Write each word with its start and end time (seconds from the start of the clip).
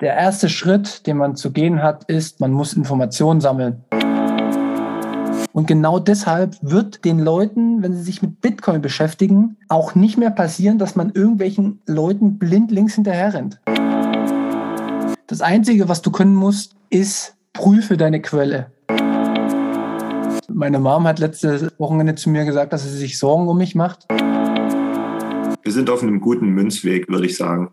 Der 0.00 0.14
erste 0.14 0.48
Schritt, 0.48 1.08
den 1.08 1.16
man 1.16 1.34
zu 1.34 1.50
gehen 1.50 1.82
hat, 1.82 2.04
ist, 2.04 2.38
man 2.38 2.52
muss 2.52 2.72
Informationen 2.72 3.40
sammeln. 3.40 3.82
Und 5.50 5.66
genau 5.66 5.98
deshalb 5.98 6.56
wird 6.62 7.04
den 7.04 7.18
Leuten, 7.18 7.82
wenn 7.82 7.94
sie 7.94 8.02
sich 8.02 8.22
mit 8.22 8.40
Bitcoin 8.40 8.80
beschäftigen, 8.80 9.56
auch 9.68 9.96
nicht 9.96 10.16
mehr 10.16 10.30
passieren, 10.30 10.78
dass 10.78 10.94
man 10.94 11.10
irgendwelchen 11.10 11.80
Leuten 11.88 12.38
blind 12.38 12.70
links 12.70 12.94
hinterher 12.94 13.34
rennt. 13.34 13.60
Das 15.26 15.40
Einzige, 15.40 15.88
was 15.88 16.00
du 16.00 16.12
können 16.12 16.36
musst, 16.36 16.76
ist, 16.90 17.34
prüfe 17.52 17.96
deine 17.96 18.22
Quelle. 18.22 18.70
Meine 20.48 20.78
Mom 20.78 21.08
hat 21.08 21.18
letzte 21.18 21.72
Wochenende 21.78 22.14
zu 22.14 22.30
mir 22.30 22.44
gesagt, 22.44 22.72
dass 22.72 22.84
sie 22.84 22.96
sich 22.96 23.18
Sorgen 23.18 23.48
um 23.48 23.58
mich 23.58 23.74
macht. 23.74 24.06
Wir 25.64 25.72
sind 25.72 25.90
auf 25.90 26.04
einem 26.04 26.20
guten 26.20 26.50
Münzweg, 26.50 27.08
würde 27.08 27.26
ich 27.26 27.36
sagen. 27.36 27.72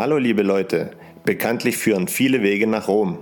Hallo 0.00 0.16
liebe 0.16 0.40
Leute, 0.40 0.92
bekanntlich 1.26 1.76
führen 1.76 2.08
viele 2.08 2.42
Wege 2.42 2.66
nach 2.66 2.88
Rom. 2.88 3.18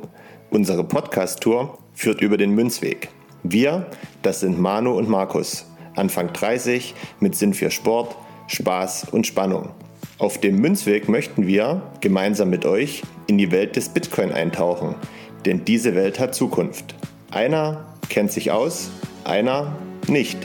Unsere 0.50 0.84
Podcast-Tour 0.84 1.76
führt 1.92 2.20
über 2.20 2.36
den 2.36 2.52
Münzweg. 2.52 3.08
Wir, 3.42 3.86
das 4.22 4.38
sind 4.38 4.60
Manu 4.60 4.92
und 4.92 5.08
Markus, 5.08 5.66
Anfang 5.96 6.32
30, 6.32 6.94
mit 7.18 7.34
Sinn 7.34 7.52
für 7.52 7.72
Sport, 7.72 8.14
Spaß 8.46 9.08
und 9.10 9.26
Spannung. 9.26 9.70
Auf 10.18 10.38
dem 10.38 10.60
Münzweg 10.60 11.08
möchten 11.08 11.48
wir 11.48 11.82
gemeinsam 12.00 12.48
mit 12.48 12.64
euch 12.64 13.02
in 13.26 13.38
die 13.38 13.50
Welt 13.50 13.74
des 13.74 13.88
Bitcoin 13.88 14.30
eintauchen, 14.30 14.94
denn 15.46 15.64
diese 15.64 15.96
Welt 15.96 16.20
hat 16.20 16.36
Zukunft. 16.36 16.94
Einer 17.32 17.86
kennt 18.08 18.30
sich 18.30 18.52
aus, 18.52 18.92
einer 19.24 19.76
nicht. 20.06 20.38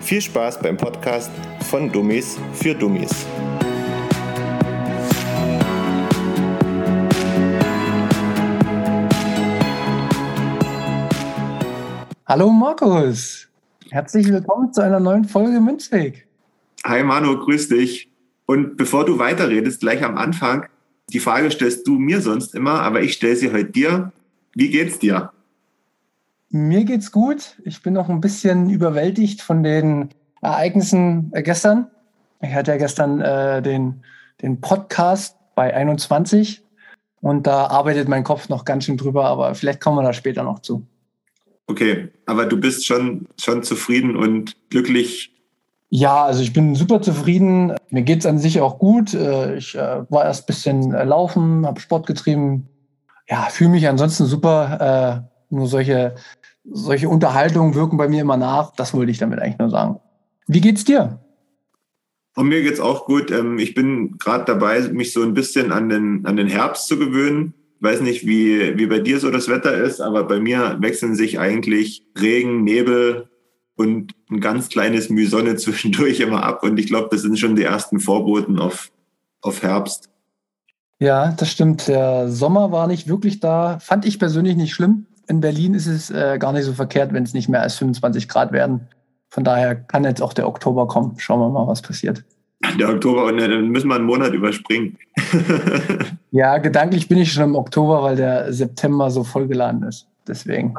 Viel 0.00 0.20
Spaß 0.20 0.58
beim 0.58 0.78
Podcast 0.78 1.30
von 1.70 1.92
Dummies 1.92 2.38
für 2.54 2.74
Dummies. 2.74 3.24
Hallo 12.28 12.50
Markus, 12.50 13.46
herzlich 13.88 14.26
willkommen 14.26 14.72
zu 14.72 14.80
einer 14.82 14.98
neuen 14.98 15.26
Folge 15.26 15.60
Münzweg. 15.60 16.26
Hi 16.84 17.04
Manu, 17.04 17.38
grüß 17.38 17.68
dich. 17.68 18.10
Und 18.46 18.76
bevor 18.76 19.04
du 19.04 19.20
weiterredest, 19.20 19.78
gleich 19.78 20.02
am 20.02 20.18
Anfang, 20.18 20.66
die 21.10 21.20
Frage 21.20 21.52
stellst 21.52 21.86
du 21.86 22.00
mir 22.00 22.20
sonst 22.20 22.56
immer, 22.56 22.82
aber 22.82 23.00
ich 23.02 23.12
stelle 23.12 23.36
sie 23.36 23.52
heute 23.52 23.66
dir. 23.66 24.12
Wie 24.54 24.70
geht's 24.70 24.98
dir? 24.98 25.30
Mir 26.48 26.82
geht's 26.82 27.12
gut. 27.12 27.60
Ich 27.62 27.80
bin 27.80 27.92
noch 27.92 28.08
ein 28.08 28.20
bisschen 28.20 28.70
überwältigt 28.70 29.40
von 29.40 29.62
den 29.62 30.08
Ereignissen 30.40 31.30
äh, 31.32 31.44
gestern. 31.44 31.86
Ich 32.42 32.52
hatte 32.52 32.72
ja 32.72 32.76
gestern 32.76 33.20
äh, 33.20 33.62
den, 33.62 34.02
den 34.42 34.60
Podcast 34.60 35.36
bei 35.54 35.72
21 35.72 36.64
und 37.20 37.46
da 37.46 37.68
arbeitet 37.68 38.08
mein 38.08 38.24
Kopf 38.24 38.48
noch 38.48 38.64
ganz 38.64 38.86
schön 38.86 38.96
drüber, 38.96 39.26
aber 39.26 39.54
vielleicht 39.54 39.80
kommen 39.80 39.98
wir 39.98 40.02
da 40.02 40.12
später 40.12 40.42
noch 40.42 40.58
zu. 40.58 40.84
Okay, 41.66 42.10
aber 42.26 42.46
du 42.46 42.58
bist 42.58 42.86
schon, 42.86 43.26
schon 43.38 43.62
zufrieden 43.62 44.16
und 44.16 44.54
glücklich. 44.70 45.32
Ja, 45.88 46.24
also 46.24 46.42
ich 46.42 46.52
bin 46.52 46.74
super 46.74 47.00
zufrieden. 47.02 47.74
Mir 47.90 48.02
geht 48.02 48.20
es 48.20 48.26
an 48.26 48.38
sich 48.38 48.60
auch 48.60 48.78
gut. 48.78 49.14
Äh, 49.14 49.56
ich 49.56 49.74
äh, 49.74 50.10
war 50.10 50.24
erst 50.24 50.44
ein 50.44 50.46
bisschen 50.46 50.94
äh, 50.94 51.04
laufen, 51.04 51.66
habe 51.66 51.80
Sport 51.80 52.06
getrieben. 52.06 52.68
Ja, 53.28 53.48
fühle 53.50 53.70
mich 53.70 53.88
ansonsten 53.88 54.26
super. 54.26 55.28
Nur 55.50 55.66
solche, 55.66 56.14
solche 56.64 57.08
Unterhaltungen 57.08 57.74
wirken 57.74 57.96
bei 57.96 58.06
mir 58.06 58.20
immer 58.20 58.36
nach. 58.36 58.72
Das 58.76 58.94
wollte 58.94 59.10
ich 59.10 59.18
damit 59.18 59.40
eigentlich 59.40 59.58
nur 59.58 59.70
sagen. 59.70 59.98
Wie 60.46 60.60
geht's 60.60 60.84
dir? 60.84 61.18
Und 62.36 62.48
mir 62.48 62.62
geht's 62.62 62.78
auch 62.78 63.06
gut. 63.06 63.32
Ähm, 63.32 63.58
ich 63.58 63.74
bin 63.74 64.18
gerade 64.18 64.44
dabei, 64.44 64.80
mich 64.88 65.12
so 65.12 65.22
ein 65.22 65.34
bisschen 65.34 65.72
an 65.72 65.88
den, 65.88 66.24
an 66.26 66.36
den 66.36 66.46
Herbst 66.46 66.86
zu 66.86 66.98
gewöhnen 66.98 67.54
weiß 67.80 68.00
nicht, 68.00 68.26
wie, 68.26 68.78
wie 68.78 68.86
bei 68.86 68.98
dir 68.98 69.20
so 69.20 69.30
das 69.30 69.48
Wetter 69.48 69.74
ist, 69.74 70.00
aber 70.00 70.24
bei 70.24 70.40
mir 70.40 70.76
wechseln 70.80 71.14
sich 71.14 71.38
eigentlich 71.38 72.04
Regen, 72.18 72.64
Nebel 72.64 73.28
und 73.76 74.14
ein 74.30 74.40
ganz 74.40 74.68
kleines 74.68 75.10
Mühsonne 75.10 75.56
zwischendurch 75.56 76.20
immer 76.20 76.42
ab. 76.42 76.62
Und 76.62 76.78
ich 76.78 76.86
glaube, 76.86 77.08
das 77.10 77.22
sind 77.22 77.38
schon 77.38 77.56
die 77.56 77.64
ersten 77.64 78.00
Vorboten 78.00 78.58
auf, 78.58 78.90
auf 79.42 79.62
Herbst. 79.62 80.10
Ja, 80.98 81.32
das 81.32 81.50
stimmt. 81.50 81.88
Der 81.88 82.28
Sommer 82.30 82.72
war 82.72 82.86
nicht 82.86 83.06
wirklich 83.06 83.40
da. 83.40 83.78
Fand 83.80 84.06
ich 84.06 84.18
persönlich 84.18 84.56
nicht 84.56 84.72
schlimm. 84.72 85.06
In 85.28 85.40
Berlin 85.40 85.74
ist 85.74 85.86
es 85.86 86.10
äh, 86.10 86.38
gar 86.38 86.52
nicht 86.52 86.64
so 86.64 86.72
verkehrt, 86.72 87.12
wenn 87.12 87.24
es 87.24 87.34
nicht 87.34 87.48
mehr 87.48 87.60
als 87.60 87.76
25 87.76 88.28
Grad 88.28 88.52
werden. 88.52 88.88
Von 89.28 89.44
daher 89.44 89.74
kann 89.74 90.04
jetzt 90.04 90.22
auch 90.22 90.32
der 90.32 90.48
Oktober 90.48 90.86
kommen. 90.88 91.18
Schauen 91.18 91.40
wir 91.40 91.50
mal, 91.50 91.66
was 91.66 91.82
passiert. 91.82 92.24
Der 92.78 92.88
Oktober, 92.88 93.26
und 93.26 93.38
dann 93.38 93.68
müssen 93.68 93.88
wir 93.88 93.96
einen 93.96 94.06
Monat 94.06 94.32
überspringen. 94.32 94.98
ja, 96.30 96.58
gedanklich 96.58 97.08
bin 97.08 97.18
ich 97.18 97.32
schon 97.32 97.44
im 97.44 97.54
Oktober, 97.54 98.02
weil 98.02 98.16
der 98.16 98.52
September 98.52 99.10
so 99.10 99.24
vollgeladen 99.24 99.82
ist. 99.82 100.06
Deswegen. 100.26 100.74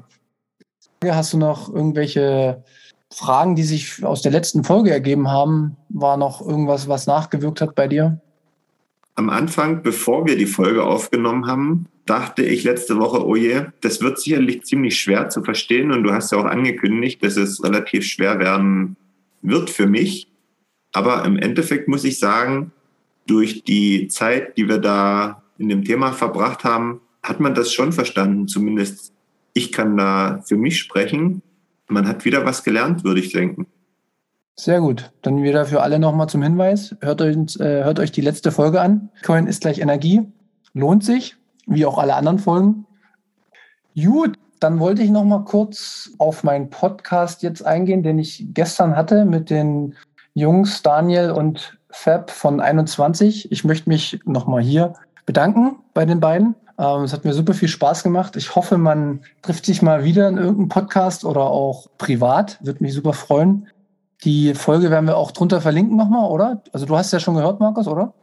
Hast 1.03 1.33
du 1.33 1.37
noch 1.37 1.73
irgendwelche 1.73 2.63
Fragen, 3.11 3.55
die 3.55 3.63
sich 3.63 4.03
aus 4.03 4.21
der 4.21 4.31
letzten 4.31 4.63
Folge 4.63 4.91
ergeben 4.91 5.29
haben? 5.29 5.77
War 5.89 6.17
noch 6.17 6.41
irgendwas, 6.41 6.87
was 6.87 7.07
nachgewirkt 7.07 7.61
hat 7.61 7.75
bei 7.75 7.87
dir? 7.87 8.19
Am 9.15 9.29
Anfang, 9.29 9.81
bevor 9.81 10.25
wir 10.25 10.37
die 10.37 10.45
Folge 10.45 10.83
aufgenommen 10.83 11.47
haben, 11.47 11.87
dachte 12.05 12.43
ich 12.43 12.63
letzte 12.63 12.97
Woche, 12.97 13.25
oh 13.25 13.35
je, 13.35 13.65
das 13.81 14.01
wird 14.01 14.19
sicherlich 14.19 14.63
ziemlich 14.63 14.99
schwer 14.99 15.29
zu 15.29 15.43
verstehen. 15.43 15.91
Und 15.91 16.03
du 16.03 16.11
hast 16.11 16.31
ja 16.31 16.37
auch 16.39 16.45
angekündigt, 16.45 17.23
dass 17.23 17.37
es 17.37 17.63
relativ 17.63 18.05
schwer 18.05 18.39
werden 18.39 18.95
wird 19.41 19.69
für 19.69 19.87
mich. 19.87 20.27
Aber 20.97 21.23
im 21.25 21.37
Endeffekt 21.37 21.87
muss 21.87 22.03
ich 22.03 22.17
sagen, 22.17 22.71
durch 23.27 23.63
die 23.63 24.07
Zeit, 24.07 24.57
die 24.57 24.67
wir 24.67 24.79
da 24.79 25.43
in 25.59 25.69
dem 25.69 25.83
Thema 25.83 26.11
verbracht 26.11 26.63
haben, 26.63 27.01
hat 27.21 27.39
man 27.39 27.53
das 27.53 27.71
schon 27.71 27.93
verstanden. 27.93 28.47
Zumindest 28.47 29.13
ich 29.53 29.71
kann 29.71 29.95
da 29.95 30.41
für 30.43 30.57
mich 30.57 30.79
sprechen. 30.79 31.43
Man 31.87 32.07
hat 32.07 32.25
wieder 32.25 32.45
was 32.45 32.63
gelernt, 32.63 33.03
würde 33.03 33.19
ich 33.19 33.31
denken. 33.31 33.67
Sehr 34.55 34.79
gut. 34.79 35.11
Dann 35.21 35.43
wieder 35.43 35.67
für 35.67 35.83
alle 35.83 35.99
nochmal 35.99 36.29
zum 36.29 36.41
Hinweis. 36.41 36.95
Hört 37.01 37.21
euch, 37.21 37.35
äh, 37.59 37.83
hört 37.83 37.99
euch 37.99 38.11
die 38.11 38.21
letzte 38.21 38.51
Folge 38.51 38.81
an. 38.81 39.09
Coin 39.23 39.45
ist 39.45 39.61
gleich 39.61 39.77
Energie. 39.77 40.23
Lohnt 40.73 41.03
sich, 41.03 41.35
wie 41.67 41.85
auch 41.85 41.99
alle 41.99 42.15
anderen 42.15 42.39
Folgen. 42.39 42.87
Gut, 43.95 44.33
dann 44.59 44.79
wollte 44.79 45.03
ich 45.03 45.11
nochmal 45.11 45.43
kurz 45.43 46.11
auf 46.17 46.43
meinen 46.43 46.71
Podcast 46.71 47.43
jetzt 47.43 47.63
eingehen, 47.63 48.01
den 48.01 48.17
ich 48.17 48.47
gestern 48.55 48.95
hatte 48.95 49.25
mit 49.25 49.51
den 49.51 49.93
Jungs, 50.37 50.83
Daniel 50.83 51.31
und 51.31 51.79
Fab 51.89 52.29
von 52.29 52.59
21. 52.59 53.51
Ich 53.51 53.63
möchte 53.63 53.89
mich 53.89 54.19
nochmal 54.23 54.61
hier 54.61 54.93
bedanken 55.25 55.77
bei 55.95 56.05
den 56.05 56.19
beiden. 56.19 56.53
Ähm, 56.77 57.01
es 57.01 57.11
hat 57.11 57.25
mir 57.25 57.33
super 57.33 57.55
viel 57.55 57.67
Spaß 57.67 58.03
gemacht. 58.03 58.35
Ich 58.35 58.55
hoffe, 58.55 58.77
man 58.77 59.21
trifft 59.41 59.65
sich 59.65 59.81
mal 59.81 60.03
wieder 60.03 60.29
in 60.29 60.37
irgendeinem 60.37 60.69
Podcast 60.69 61.25
oder 61.25 61.41
auch 61.41 61.87
privat. 61.97 62.59
Würde 62.61 62.83
mich 62.83 62.93
super 62.93 63.13
freuen. 63.13 63.67
Die 64.25 64.53
Folge 64.53 64.91
werden 64.91 65.07
wir 65.07 65.17
auch 65.17 65.31
drunter 65.31 65.59
verlinken 65.59 65.97
nochmal, 65.97 66.29
oder? 66.29 66.61
Also 66.71 66.85
du 66.85 66.95
hast 66.95 67.11
ja 67.13 67.19
schon 67.19 67.33
gehört, 67.33 67.59
Markus, 67.59 67.87
oder? 67.87 68.13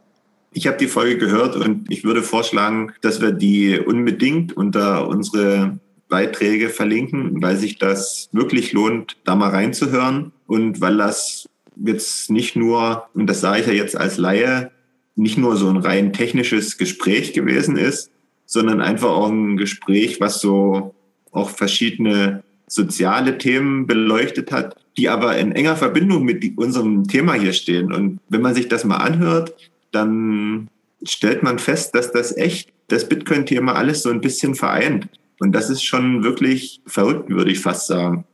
Ich 0.53 0.69
habe 0.69 0.77
die 0.77 0.87
Folge 0.87 1.19
gehört 1.19 1.57
und 1.57 1.91
ich 1.91 2.05
würde 2.05 2.23
vorschlagen, 2.23 2.93
dass 3.01 3.21
wir 3.21 3.33
die 3.33 3.81
unbedingt 3.81 4.57
unter 4.57 5.09
unsere 5.09 5.81
Beiträge 6.09 6.69
verlinken, 6.69 7.43
weil 7.43 7.57
sich 7.57 7.81
das 7.81 8.29
wirklich 8.31 8.73
lohnt, 8.73 9.17
da 9.25 9.35
mal 9.35 9.51
reinzuhören 9.51 10.31
und 10.47 10.81
weil 10.81 10.97
das 10.97 11.49
jetzt 11.77 12.31
nicht 12.31 12.57
nur, 12.57 13.07
und 13.15 13.27
das 13.27 13.41
sage 13.41 13.61
ich 13.61 13.67
ja 13.67 13.73
jetzt 13.73 13.97
als 13.97 14.19
Laie, 14.19 14.71
nicht 15.17 15.39
nur 15.39 15.57
so 15.57 15.69
ein 15.69 15.77
rein 15.77 16.13
technisches 16.13 16.79
Gespräch 16.79 17.33
gewesen 17.33 17.77
ist, 17.77 18.11
sondern 18.47 18.81
einfach 18.81 19.11
auch 19.11 19.29
ein 19.29 19.57
Gespräch, 19.57 20.21
was 20.21 20.41
so 20.41 20.95
auch 21.31 21.51
verschiedene 21.51 22.43
soziale 22.67 23.39
Themen 23.39 23.87
beleuchtet 23.87 24.51
hat, 24.53 24.77
die 24.97 25.09
aber 25.09 25.37
in 25.37 25.53
enger 25.53 25.77
Verbindung 25.77 26.25
mit 26.25 26.57
unserem 26.57 27.07
Thema 27.07 27.35
hier 27.35 27.53
stehen. 27.53 27.93
Und 27.93 28.21
wenn 28.29 28.43
man 28.43 28.55
sich 28.55 28.69
das 28.69 28.85
mal 28.85 28.99
anhört, 28.99 29.55
dann 29.93 30.69
stellt 31.03 31.43
man 31.43 31.59
fest, 31.59 31.95
dass 31.95 32.13
das 32.13 32.37
echt 32.37 32.71
das 32.89 33.09
Bitcoin-Thema 33.09 33.75
alles 33.75 34.03
so 34.03 34.11
ein 34.11 34.21
bisschen 34.21 34.55
vereint. 34.55 35.09
Und 35.41 35.53
das 35.53 35.71
ist 35.71 35.85
schon 35.85 36.23
wirklich 36.25 36.81
verrückt, 36.87 37.29
würde 37.29 37.51
ich 37.51 37.61
fast 37.61 37.87
sagen. 37.87 38.25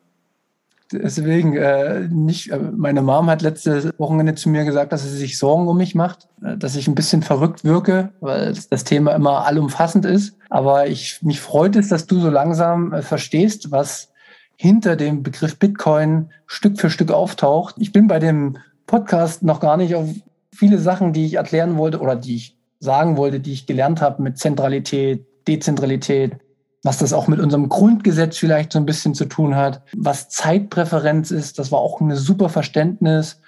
Deswegen, 0.92 1.56
äh, 1.56 2.08
nicht, 2.08 2.50
äh, 2.50 2.58
meine 2.58 3.02
Mom 3.02 3.30
hat 3.30 3.42
letzte 3.42 3.92
Wochenende 3.98 4.34
zu 4.34 4.48
mir 4.48 4.64
gesagt, 4.64 4.92
dass 4.92 5.04
sie 5.04 5.16
sich 5.16 5.38
Sorgen 5.38 5.68
um 5.68 5.76
mich 5.76 5.94
macht, 5.94 6.28
äh, 6.42 6.56
dass 6.56 6.76
ich 6.76 6.88
ein 6.88 6.94
bisschen 6.94 7.22
verrückt 7.22 7.64
wirke, 7.64 8.10
weil 8.20 8.54
das 8.70 8.84
Thema 8.84 9.14
immer 9.14 9.46
allumfassend 9.46 10.04
ist. 10.04 10.36
Aber 10.48 10.88
ich, 10.88 11.22
mich 11.22 11.40
freut 11.40 11.76
es, 11.76 11.88
dass 11.88 12.06
du 12.06 12.18
so 12.20 12.30
langsam 12.30 12.92
äh, 12.92 13.02
verstehst, 13.02 13.70
was 13.70 14.12
hinter 14.56 14.96
dem 14.96 15.22
Begriff 15.22 15.58
Bitcoin 15.58 16.30
Stück 16.46 16.80
für 16.80 16.90
Stück 16.90 17.12
auftaucht. 17.12 17.76
Ich 17.78 17.92
bin 17.92 18.08
bei 18.08 18.18
dem 18.18 18.58
Podcast 18.86 19.42
noch 19.42 19.60
gar 19.60 19.76
nicht 19.76 19.94
auf 19.94 20.08
viele 20.52 20.78
Sachen, 20.78 21.12
die 21.12 21.24
ich 21.24 21.34
erklären 21.34 21.78
wollte 21.78 22.00
oder 22.00 22.16
die 22.16 22.36
ich 22.36 22.56
sagen 22.80 23.16
wollte, 23.16 23.40
die 23.40 23.52
ich 23.52 23.66
gelernt 23.66 24.00
habe 24.00 24.22
mit 24.22 24.38
Zentralität, 24.38 25.24
Dezentralität, 25.46 26.32
was 26.82 26.98
das 26.98 27.12
auch 27.12 27.28
mit 27.28 27.40
unserem 27.40 27.68
Grundgesetz 27.68 28.38
vielleicht 28.38 28.72
so 28.72 28.78
ein 28.78 28.86
bisschen 28.86 29.14
zu 29.14 29.26
tun 29.26 29.54
hat, 29.54 29.82
was 29.94 30.28
Zeitpräferenz 30.28 31.30
ist. 31.30 31.58
Das 31.58 31.70
war 31.70 31.78
auch 31.80 32.00
ein 32.00 32.14
super 32.14 32.48
Verständnis, 32.48 33.40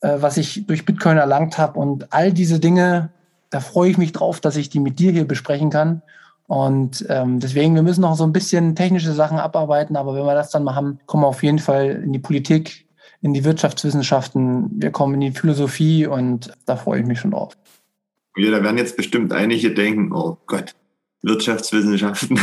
äh, 0.00 0.16
was 0.18 0.36
ich 0.36 0.66
durch 0.66 0.86
Bitcoin 0.86 1.18
erlangt 1.18 1.58
habe. 1.58 1.78
Und 1.78 2.12
all 2.12 2.32
diese 2.32 2.58
Dinge, 2.58 3.10
da 3.50 3.60
freue 3.60 3.90
ich 3.90 3.98
mich 3.98 4.12
drauf, 4.12 4.40
dass 4.40 4.56
ich 4.56 4.70
die 4.70 4.80
mit 4.80 4.98
dir 4.98 5.12
hier 5.12 5.28
besprechen 5.28 5.70
kann. 5.70 6.02
Und 6.46 7.06
ähm, 7.08 7.38
deswegen, 7.38 7.74
wir 7.74 7.82
müssen 7.82 8.00
noch 8.00 8.16
so 8.16 8.24
ein 8.24 8.32
bisschen 8.32 8.74
technische 8.74 9.12
Sachen 9.12 9.38
abarbeiten, 9.38 9.96
aber 9.96 10.14
wenn 10.14 10.24
wir 10.24 10.34
das 10.34 10.50
dann 10.50 10.64
mal 10.64 10.74
haben, 10.74 10.98
kommen 11.06 11.22
wir 11.22 11.28
auf 11.28 11.44
jeden 11.44 11.60
Fall 11.60 12.02
in 12.02 12.12
die 12.12 12.18
Politik, 12.18 12.86
in 13.22 13.34
die 13.34 13.44
Wirtschaftswissenschaften, 13.44 14.68
wir 14.74 14.90
kommen 14.90 15.14
in 15.14 15.20
die 15.20 15.30
Philosophie 15.30 16.06
und 16.06 16.52
da 16.66 16.74
freue 16.74 17.00
ich 17.00 17.06
mich 17.06 17.20
schon 17.20 17.30
drauf. 17.30 17.56
Ja, 18.36 18.50
da 18.50 18.64
werden 18.64 18.78
jetzt 18.78 18.96
bestimmt 18.96 19.32
einige 19.32 19.72
denken, 19.72 20.12
oh 20.12 20.38
Gott, 20.46 20.74
Wirtschaftswissenschaften. 21.22 22.38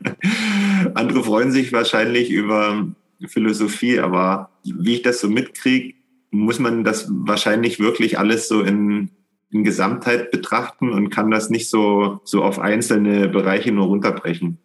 Andere 0.94 1.22
freuen 1.22 1.52
sich 1.52 1.72
wahrscheinlich 1.72 2.30
über 2.30 2.86
Philosophie, 3.26 4.00
aber 4.00 4.50
wie 4.64 4.94
ich 4.94 5.02
das 5.02 5.20
so 5.20 5.28
mitkriege, 5.28 5.94
muss 6.30 6.58
man 6.58 6.84
das 6.84 7.08
wahrscheinlich 7.10 7.80
wirklich 7.80 8.18
alles 8.18 8.48
so 8.48 8.62
in, 8.62 9.10
in 9.50 9.64
Gesamtheit 9.64 10.30
betrachten 10.30 10.92
und 10.92 11.10
kann 11.10 11.30
das 11.30 11.50
nicht 11.50 11.68
so, 11.68 12.20
so 12.24 12.42
auf 12.42 12.58
einzelne 12.58 13.28
Bereiche 13.28 13.72
nur 13.72 13.86
runterbrechen. 13.86 14.58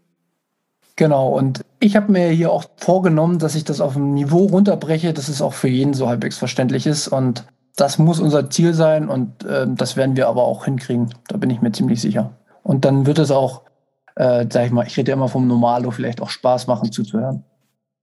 Genau, 0.96 1.30
und 1.30 1.62
ich 1.82 1.98
habe 1.98 2.12
mir 2.12 2.30
hier 2.30 2.52
auch 2.52 2.66
vorgenommen, 2.78 3.40
dass 3.40 3.56
ich 3.56 3.66
das 3.66 3.82
auf 3.82 3.98
ein 3.98 4.14
Niveau 4.14 4.46
runterbreche, 4.46 5.12
dass 5.12 5.28
es 5.28 5.42
auch 5.42 5.54
für 5.54 5.68
jeden 5.68 5.94
so 5.94 6.08
halbwegs 6.08 6.38
verständlich 6.38 6.88
ist. 6.88 7.10
Und 7.10 7.46
das 7.76 7.98
muss 7.98 8.22
unser 8.22 8.50
Ziel 8.50 8.74
sein 8.74 9.10
und 9.10 9.44
äh, 9.44 9.68
das 9.68 9.98
werden 9.98 10.16
wir 10.16 10.30
aber 10.30 10.44
auch 10.44 10.64
hinkriegen. 10.64 11.14
Da 11.28 11.36
bin 11.36 11.50
ich 11.50 11.62
mir 11.62 11.74
ziemlich 11.74 12.00
sicher. 12.00 12.38
Und 12.66 12.84
dann 12.84 13.06
wird 13.06 13.20
es 13.20 13.30
auch, 13.30 13.62
äh, 14.16 14.48
sag 14.50 14.66
ich 14.66 14.72
mal, 14.72 14.88
ich 14.88 14.98
rede 14.98 15.12
ja 15.12 15.16
immer 15.16 15.28
vom 15.28 15.48
Normalo, 15.48 15.92
vielleicht 15.92 16.20
auch 16.20 16.32
Spaß 16.32 16.66
machen 16.66 16.92
zuzuhören. 16.92 17.44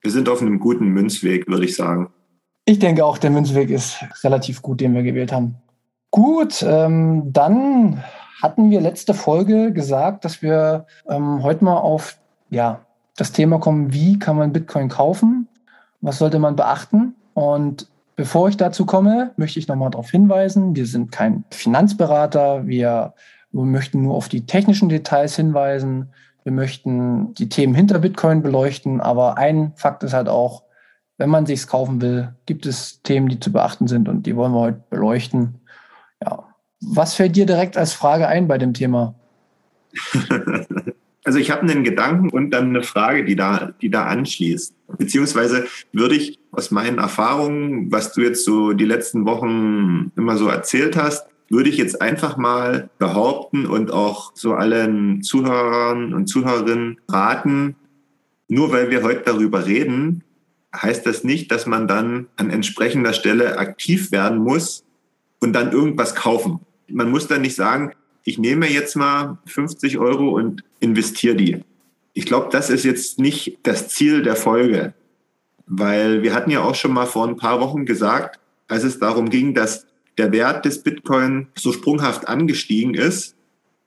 Wir 0.02 0.12
sind 0.12 0.28
auf 0.28 0.40
einem 0.40 0.60
guten 0.60 0.86
Münzweg, 0.86 1.48
würde 1.48 1.64
ich 1.64 1.74
sagen. 1.74 2.10
Ich 2.64 2.78
denke 2.78 3.04
auch, 3.04 3.18
der 3.18 3.30
Münzweg 3.30 3.70
ist 3.70 3.98
relativ 4.22 4.62
gut, 4.62 4.80
den 4.80 4.94
wir 4.94 5.02
gewählt 5.02 5.32
haben. 5.32 5.56
Gut, 6.12 6.62
ähm, 6.62 7.32
dann 7.32 8.04
hatten 8.40 8.70
wir 8.70 8.80
letzte 8.80 9.14
Folge 9.14 9.72
gesagt, 9.72 10.24
dass 10.24 10.42
wir 10.42 10.86
ähm, 11.08 11.42
heute 11.42 11.64
mal 11.64 11.78
auf 11.78 12.18
ja, 12.48 12.86
das 13.16 13.32
Thema 13.32 13.58
kommen, 13.58 13.92
wie 13.92 14.16
kann 14.20 14.36
man 14.36 14.52
Bitcoin 14.52 14.88
kaufen? 14.88 15.48
Was 16.02 16.18
sollte 16.18 16.38
man 16.38 16.54
beachten? 16.54 17.16
Und 17.34 17.88
bevor 18.14 18.48
ich 18.48 18.56
dazu 18.56 18.86
komme, 18.86 19.32
möchte 19.36 19.58
ich 19.58 19.66
nochmal 19.66 19.90
darauf 19.90 20.10
hinweisen, 20.10 20.76
wir 20.76 20.86
sind 20.86 21.10
kein 21.10 21.42
Finanzberater, 21.50 22.68
wir 22.68 23.14
wir 23.52 23.64
möchten 23.64 24.02
nur 24.02 24.14
auf 24.14 24.28
die 24.28 24.46
technischen 24.46 24.88
Details 24.88 25.36
hinweisen. 25.36 26.08
Wir 26.44 26.52
möchten 26.52 27.34
die 27.34 27.48
Themen 27.48 27.74
hinter 27.74 27.98
Bitcoin 27.98 28.42
beleuchten. 28.42 29.00
Aber 29.00 29.38
ein 29.38 29.72
Fakt 29.76 30.02
ist 30.02 30.14
halt 30.14 30.28
auch, 30.28 30.62
wenn 31.18 31.30
man 31.30 31.46
sich's 31.46 31.66
kaufen 31.66 32.00
will, 32.00 32.34
gibt 32.46 32.66
es 32.66 33.02
Themen, 33.02 33.28
die 33.28 33.38
zu 33.38 33.52
beachten 33.52 33.86
sind 33.86 34.08
und 34.08 34.26
die 34.26 34.34
wollen 34.34 34.52
wir 34.52 34.60
heute 34.60 34.82
beleuchten. 34.90 35.60
Ja. 36.22 36.44
Was 36.80 37.14
fällt 37.14 37.36
dir 37.36 37.46
direkt 37.46 37.76
als 37.76 37.92
Frage 37.92 38.26
ein 38.26 38.48
bei 38.48 38.58
dem 38.58 38.74
Thema? 38.74 39.14
Also 41.24 41.38
ich 41.38 41.52
habe 41.52 41.62
einen 41.62 41.84
Gedanken 41.84 42.30
und 42.30 42.50
dann 42.50 42.70
eine 42.70 42.82
Frage, 42.82 43.24
die 43.24 43.36
da, 43.36 43.72
die 43.80 43.90
da 43.90 44.06
anschließt. 44.06 44.74
Beziehungsweise 44.98 45.66
würde 45.92 46.16
ich 46.16 46.40
aus 46.50 46.72
meinen 46.72 46.98
Erfahrungen, 46.98 47.92
was 47.92 48.12
du 48.12 48.22
jetzt 48.22 48.44
so 48.44 48.72
die 48.72 48.84
letzten 48.84 49.24
Wochen 49.24 50.10
immer 50.16 50.36
so 50.36 50.48
erzählt 50.48 50.96
hast, 50.96 51.28
würde 51.52 51.68
ich 51.68 51.76
jetzt 51.76 52.00
einfach 52.00 52.38
mal 52.38 52.88
behaupten 52.98 53.66
und 53.66 53.92
auch 53.92 54.32
so 54.34 54.54
allen 54.54 55.22
Zuhörern 55.22 56.14
und 56.14 56.26
Zuhörerinnen 56.26 56.98
raten, 57.08 57.76
nur 58.48 58.72
weil 58.72 58.90
wir 58.90 59.02
heute 59.02 59.24
darüber 59.26 59.66
reden, 59.66 60.24
heißt 60.74 61.04
das 61.04 61.24
nicht, 61.24 61.52
dass 61.52 61.66
man 61.66 61.86
dann 61.86 62.26
an 62.36 62.48
entsprechender 62.48 63.12
Stelle 63.12 63.58
aktiv 63.58 64.12
werden 64.12 64.38
muss 64.38 64.84
und 65.40 65.52
dann 65.52 65.72
irgendwas 65.72 66.14
kaufen. 66.14 66.60
Man 66.88 67.10
muss 67.10 67.28
dann 67.28 67.42
nicht 67.42 67.54
sagen, 67.54 67.92
ich 68.24 68.38
nehme 68.38 68.66
jetzt 68.66 68.96
mal 68.96 69.36
50 69.44 69.98
Euro 69.98 70.30
und 70.30 70.64
investiere 70.80 71.36
die. 71.36 71.64
Ich 72.14 72.24
glaube, 72.24 72.48
das 72.50 72.70
ist 72.70 72.84
jetzt 72.84 73.18
nicht 73.18 73.58
das 73.62 73.88
Ziel 73.88 74.22
der 74.22 74.36
Folge, 74.36 74.94
weil 75.66 76.22
wir 76.22 76.32
hatten 76.32 76.50
ja 76.50 76.62
auch 76.62 76.76
schon 76.76 76.94
mal 76.94 77.06
vor 77.06 77.28
ein 77.28 77.36
paar 77.36 77.60
Wochen 77.60 77.84
gesagt, 77.84 78.40
als 78.68 78.84
es 78.84 78.98
darum 78.98 79.28
ging, 79.28 79.52
dass 79.52 79.86
der 80.18 80.32
Wert 80.32 80.64
des 80.64 80.82
Bitcoin 80.82 81.48
so 81.54 81.72
sprunghaft 81.72 82.28
angestiegen 82.28 82.94
ist. 82.94 83.34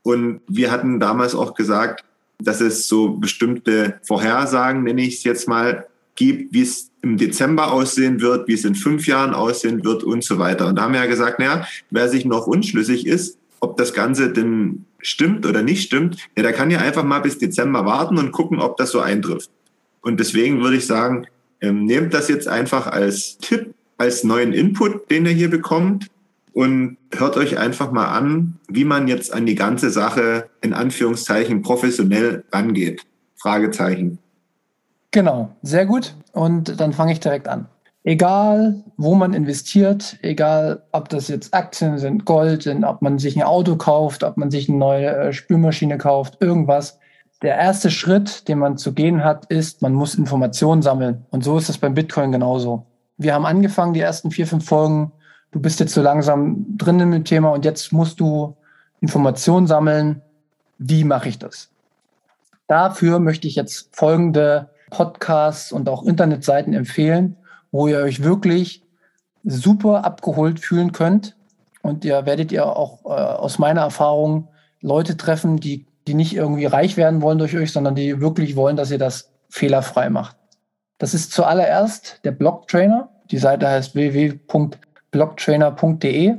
Und 0.03 0.41
wir 0.47 0.71
hatten 0.71 0.99
damals 0.99 1.35
auch 1.35 1.53
gesagt, 1.53 2.03
dass 2.39 2.61
es 2.61 2.87
so 2.87 3.17
bestimmte 3.17 3.99
Vorhersagen, 4.03 4.83
nenne 4.83 5.01
ich 5.01 5.17
es 5.17 5.23
jetzt 5.23 5.47
mal, 5.47 5.87
gibt, 6.15 6.53
wie 6.53 6.61
es 6.61 6.91
im 7.01 7.17
Dezember 7.17 7.71
aussehen 7.71 8.21
wird, 8.21 8.47
wie 8.47 8.53
es 8.53 8.65
in 8.65 8.75
fünf 8.75 9.07
Jahren 9.07 9.33
aussehen 9.33 9.83
wird 9.83 10.03
und 10.03 10.23
so 10.23 10.39
weiter. 10.39 10.67
Und 10.67 10.75
da 10.75 10.83
haben 10.83 10.93
wir 10.93 11.01
ja 11.01 11.05
gesagt, 11.07 11.39
naja, 11.39 11.67
wer 11.91 12.09
sich 12.09 12.25
noch 12.25 12.47
unschlüssig 12.47 13.05
ist, 13.05 13.37
ob 13.59 13.77
das 13.77 13.93
Ganze 13.93 14.31
denn 14.31 14.85
stimmt 14.99 15.45
oder 15.45 15.61
nicht 15.61 15.83
stimmt, 15.83 16.17
ja, 16.35 16.43
der 16.43 16.53
kann 16.53 16.71
ja 16.71 16.79
einfach 16.79 17.03
mal 17.03 17.19
bis 17.19 17.37
Dezember 17.37 17.85
warten 17.85 18.17
und 18.17 18.31
gucken, 18.31 18.59
ob 18.59 18.77
das 18.77 18.91
so 18.91 18.99
eintrifft. 18.99 19.49
Und 20.01 20.19
deswegen 20.19 20.61
würde 20.61 20.77
ich 20.77 20.85
sagen, 20.87 21.27
ähm, 21.61 21.85
nehmt 21.85 22.13
das 22.13 22.27
jetzt 22.27 22.47
einfach 22.47 22.87
als 22.87 23.37
Tipp, 23.37 23.73
als 23.97 24.23
neuen 24.23 24.53
Input, 24.53 25.09
den 25.09 25.25
ihr 25.25 25.31
hier 25.31 25.49
bekommt 25.49 26.07
und 26.55 26.95
hört 27.13 27.35
euch 27.35 27.57
einfach 27.57 27.91
mal 27.91 28.07
an, 28.07 28.59
wie 28.69 28.85
man 28.85 29.09
jetzt 29.09 29.33
an 29.33 29.45
die 29.45 29.55
ganze 29.55 29.89
Sache 29.89 30.49
in 30.61 30.73
Anführungszeichen 30.73 31.61
professionell 31.61 32.45
rangeht. 32.49 33.01
Fragezeichen. 33.35 34.19
Genau, 35.11 35.49
sehr 35.63 35.85
gut. 35.85 36.15
Und 36.31 36.79
dann 36.79 36.93
fange 36.93 37.11
ich 37.11 37.19
direkt 37.19 37.49
an. 37.49 37.67
Egal, 38.05 38.83
wo 38.95 39.15
man 39.15 39.33
investiert, 39.33 40.17
egal, 40.21 40.83
ob 40.93 41.09
das 41.09 41.27
jetzt 41.27 41.53
Aktien 41.53 41.97
sind, 41.97 42.23
Gold 42.23 42.63
sind, 42.63 42.85
ob 42.85 43.01
man 43.01 43.19
sich 43.19 43.35
ein 43.35 43.43
Auto 43.43 43.75
kauft, 43.75 44.23
ob 44.23 44.37
man 44.37 44.49
sich 44.49 44.69
eine 44.69 44.77
neue 44.77 45.07
äh, 45.07 45.33
Spülmaschine 45.33 45.97
kauft, 45.97 46.37
irgendwas. 46.39 46.99
Der 47.41 47.57
erste 47.57 47.91
Schritt, 47.91 48.47
den 48.47 48.59
man 48.59 48.77
zu 48.77 48.93
gehen 48.93 49.25
hat, 49.25 49.45
ist, 49.47 49.81
man 49.81 49.93
muss 49.93 50.15
Informationen 50.15 50.81
sammeln. 50.81 51.25
Und 51.31 51.43
so 51.43 51.57
ist 51.57 51.67
es 51.67 51.77
beim 51.77 51.95
Bitcoin 51.95 52.31
genauso. 52.31 52.85
Wir 53.17 53.33
haben 53.33 53.45
angefangen, 53.45 53.93
die 53.93 53.99
ersten 53.99 54.31
vier, 54.31 54.47
fünf 54.47 54.65
Folgen 54.65 55.11
du 55.55 55.61
bist 55.61 55.79
jetzt 55.79 55.93
so 55.93 56.01
langsam 56.01 56.65
drin 56.77 56.99
im 56.99 57.23
Thema 57.23 57.49
und 57.53 57.63
jetzt 57.63 57.93
musst 57.93 58.19
du 58.19 58.57
Informationen 58.99 59.67
sammeln. 59.67 60.21
Wie 60.77 61.05
mache 61.05 61.29
ich 61.29 61.39
das? 61.39 61.69
Dafür 62.67 63.19
möchte 63.19 63.47
ich 63.47 63.55
jetzt 63.55 63.95
folgende 63.95 64.69
Podcasts 64.89 65.71
und 65.71 65.87
auch 65.87 66.03
Internetseiten 66.03 66.73
empfehlen, 66.73 67.37
wo 67.71 67.87
ihr 67.87 67.99
euch 67.99 68.21
wirklich 68.21 68.83
super 69.45 70.03
abgeholt 70.03 70.59
fühlen 70.59 70.91
könnt. 70.91 71.37
Und 71.81 72.03
ihr 72.03 72.25
werdet 72.25 72.51
ihr 72.51 72.65
auch 72.65 73.05
äh, 73.05 73.07
aus 73.07 73.57
meiner 73.57 73.81
Erfahrung 73.81 74.49
Leute 74.81 75.15
treffen, 75.15 75.61
die, 75.61 75.85
die 76.05 76.15
nicht 76.15 76.35
irgendwie 76.35 76.65
reich 76.65 76.97
werden 76.97 77.21
wollen 77.21 77.37
durch 77.37 77.55
euch, 77.55 77.71
sondern 77.71 77.95
die 77.95 78.19
wirklich 78.19 78.57
wollen, 78.57 78.75
dass 78.75 78.91
ihr 78.91 78.99
das 78.99 79.31
fehlerfrei 79.49 80.09
macht. 80.09 80.35
Das 80.97 81.13
ist 81.13 81.31
zuallererst 81.31 82.19
der 82.25 82.31
Blog 82.31 82.67
Trainer. 82.67 83.07
Die 83.31 83.37
Seite 83.37 83.69
heißt 83.69 83.95
www 83.95 84.37
blogtrainer.de. 85.15 86.35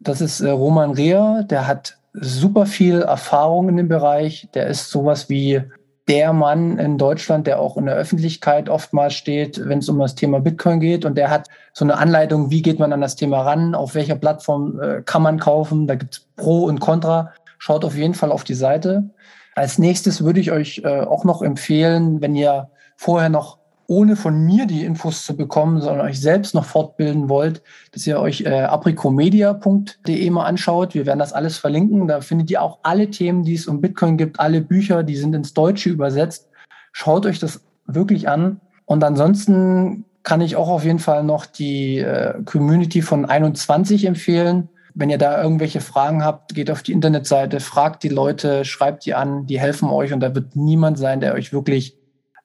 Das 0.00 0.20
ist 0.20 0.42
äh, 0.42 0.50
Roman 0.50 0.90
Reher, 0.90 1.42
der 1.44 1.66
hat 1.66 1.96
super 2.12 2.66
viel 2.66 3.00
Erfahrung 3.00 3.70
in 3.70 3.78
dem 3.78 3.88
Bereich. 3.88 4.46
Der 4.52 4.66
ist 4.66 4.90
sowas 4.90 5.30
wie 5.30 5.62
der 6.06 6.34
Mann 6.34 6.78
in 6.78 6.98
Deutschland, 6.98 7.46
der 7.46 7.60
auch 7.60 7.78
in 7.78 7.86
der 7.86 7.94
Öffentlichkeit 7.94 8.68
oftmals 8.68 9.14
steht, 9.14 9.66
wenn 9.66 9.78
es 9.78 9.88
um 9.88 9.98
das 9.98 10.16
Thema 10.16 10.40
Bitcoin 10.40 10.80
geht. 10.80 11.06
Und 11.06 11.16
der 11.16 11.30
hat 11.30 11.48
so 11.72 11.84
eine 11.84 11.96
Anleitung, 11.96 12.50
wie 12.50 12.60
geht 12.60 12.78
man 12.78 12.92
an 12.92 13.00
das 13.00 13.16
Thema 13.16 13.40
ran, 13.40 13.74
auf 13.74 13.94
welcher 13.94 14.16
Plattform 14.16 14.78
äh, 14.80 15.02
kann 15.02 15.22
man 15.22 15.38
kaufen. 15.38 15.86
Da 15.86 15.94
gibt 15.94 16.14
es 16.14 16.26
Pro 16.36 16.64
und 16.64 16.80
Contra. 16.80 17.32
Schaut 17.58 17.86
auf 17.86 17.96
jeden 17.96 18.14
Fall 18.14 18.32
auf 18.32 18.44
die 18.44 18.54
Seite. 18.54 19.08
Als 19.54 19.78
nächstes 19.78 20.22
würde 20.22 20.40
ich 20.40 20.52
euch 20.52 20.82
äh, 20.84 21.00
auch 21.00 21.24
noch 21.24 21.40
empfehlen, 21.40 22.20
wenn 22.20 22.34
ihr 22.34 22.68
vorher 22.96 23.30
noch 23.30 23.59
ohne 23.90 24.14
von 24.14 24.44
mir 24.44 24.66
die 24.66 24.84
Infos 24.84 25.26
zu 25.26 25.36
bekommen, 25.36 25.80
sondern 25.80 26.06
euch 26.06 26.20
selbst 26.20 26.54
noch 26.54 26.64
fortbilden 26.64 27.28
wollt, 27.28 27.60
dass 27.90 28.06
ihr 28.06 28.20
euch 28.20 28.42
äh, 28.42 28.62
apricomedia.de 28.62 30.30
mal 30.30 30.44
anschaut. 30.44 30.94
Wir 30.94 31.06
werden 31.06 31.18
das 31.18 31.32
alles 31.32 31.58
verlinken. 31.58 32.06
Da 32.06 32.20
findet 32.20 32.52
ihr 32.52 32.62
auch 32.62 32.78
alle 32.84 33.10
Themen, 33.10 33.42
die 33.42 33.54
es 33.54 33.66
um 33.66 33.80
Bitcoin 33.80 34.16
gibt, 34.16 34.38
alle 34.38 34.60
Bücher, 34.60 35.02
die 35.02 35.16
sind 35.16 35.34
ins 35.34 35.54
Deutsche 35.54 35.90
übersetzt. 35.90 36.48
Schaut 36.92 37.26
euch 37.26 37.40
das 37.40 37.62
wirklich 37.84 38.28
an. 38.28 38.60
Und 38.84 39.02
ansonsten 39.02 40.04
kann 40.22 40.40
ich 40.40 40.54
auch 40.54 40.68
auf 40.68 40.84
jeden 40.84 41.00
Fall 41.00 41.24
noch 41.24 41.44
die 41.44 41.98
äh, 41.98 42.34
Community 42.44 43.02
von 43.02 43.24
21 43.24 44.04
empfehlen. 44.04 44.68
Wenn 44.94 45.10
ihr 45.10 45.18
da 45.18 45.42
irgendwelche 45.42 45.80
Fragen 45.80 46.24
habt, 46.24 46.54
geht 46.54 46.70
auf 46.70 46.84
die 46.84 46.92
Internetseite, 46.92 47.58
fragt 47.58 48.04
die 48.04 48.08
Leute, 48.08 48.64
schreibt 48.64 49.04
die 49.04 49.14
an, 49.14 49.46
die 49.46 49.58
helfen 49.58 49.90
euch 49.90 50.12
und 50.12 50.20
da 50.20 50.32
wird 50.32 50.54
niemand 50.54 50.96
sein, 50.96 51.18
der 51.18 51.34
euch 51.34 51.52
wirklich 51.52 51.99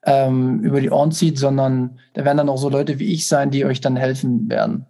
ähm, 0.05 0.59
über 0.61 0.81
die 0.81 0.91
Ohren 0.91 1.11
zieht, 1.11 1.37
sondern 1.37 1.99
da 2.13 2.23
werden 2.23 2.37
dann 2.37 2.49
auch 2.49 2.57
so 2.57 2.69
Leute 2.69 2.99
wie 2.99 3.13
ich 3.13 3.27
sein, 3.27 3.51
die 3.51 3.65
euch 3.65 3.81
dann 3.81 3.95
helfen 3.95 4.49
werden. 4.49 4.85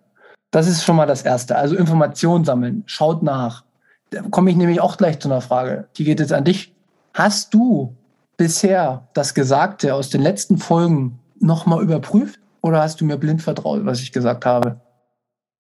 Das 0.51 0.67
ist 0.67 0.83
schon 0.83 0.95
mal 0.95 1.05
das 1.05 1.23
Erste. 1.23 1.57
Also 1.57 1.75
Informationen 1.75 2.45
sammeln, 2.45 2.83
schaut 2.85 3.23
nach. 3.23 3.63
Da 4.11 4.21
komme 4.21 4.51
ich 4.51 4.55
nämlich 4.55 4.79
auch 4.79 4.97
gleich 4.97 5.19
zu 5.19 5.27
einer 5.27 5.41
Frage. 5.41 5.87
Die 5.97 6.03
geht 6.03 6.19
jetzt 6.19 6.33
an 6.33 6.43
dich. 6.43 6.73
Hast 7.13 7.53
du 7.53 7.95
bisher 8.37 9.07
das 9.13 9.33
Gesagte 9.33 9.93
aus 9.93 10.09
den 10.09 10.21
letzten 10.21 10.57
Folgen 10.57 11.19
nochmal 11.39 11.81
überprüft 11.81 12.39
oder 12.61 12.81
hast 12.81 13.01
du 13.01 13.05
mir 13.05 13.17
blind 13.17 13.41
vertraut, 13.41 13.85
was 13.85 14.01
ich 14.01 14.11
gesagt 14.11 14.45
habe? 14.45 14.81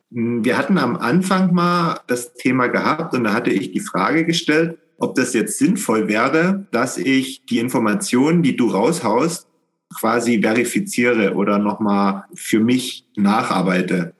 Wir 0.09 0.57
hatten 0.57 0.77
am 0.77 0.95
Anfang 0.95 1.53
mal 1.53 1.99
das 2.07 2.33
Thema 2.33 2.67
gehabt 2.67 3.13
und 3.13 3.25
da 3.25 3.33
hatte 3.33 3.49
ich 3.49 3.71
die 3.71 3.79
Frage 3.79 4.25
gestellt, 4.25 4.77
ob 4.97 5.15
das 5.15 5.33
jetzt 5.33 5.57
sinnvoll 5.57 6.07
wäre, 6.07 6.67
dass 6.71 6.97
ich 6.97 7.45
die 7.45 7.59
Informationen, 7.59 8.43
die 8.43 8.55
du 8.55 8.67
raushaust, 8.67 9.47
quasi 9.93 10.41
verifiziere 10.41 11.35
oder 11.35 11.59
nochmal 11.59 12.25
für 12.33 12.59
mich 12.59 13.05
nacharbeite. 13.15 14.13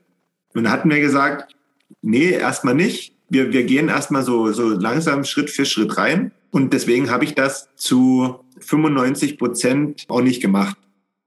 Und 0.53 0.70
hatten 0.70 0.89
wir 0.89 1.00
gesagt, 1.00 1.55
nee, 2.01 2.29
erstmal 2.29 2.75
nicht. 2.75 3.15
Wir, 3.29 3.51
wir 3.51 3.63
gehen 3.63 3.89
erstmal 3.89 4.24
so, 4.24 4.51
so 4.51 4.70
langsam 4.70 5.24
Schritt 5.24 5.50
für 5.50 5.65
Schritt 5.65 5.98
rein. 5.98 6.32
Und 6.51 6.74
deswegen 6.74 7.10
habe 7.10 7.25
ich 7.25 7.36
das 7.36 7.70
zu 7.75 8.39
95 8.60 9.38
Prozent 9.38 10.05
auch 10.08 10.22
nicht 10.22 10.41
gemacht. 10.41 10.77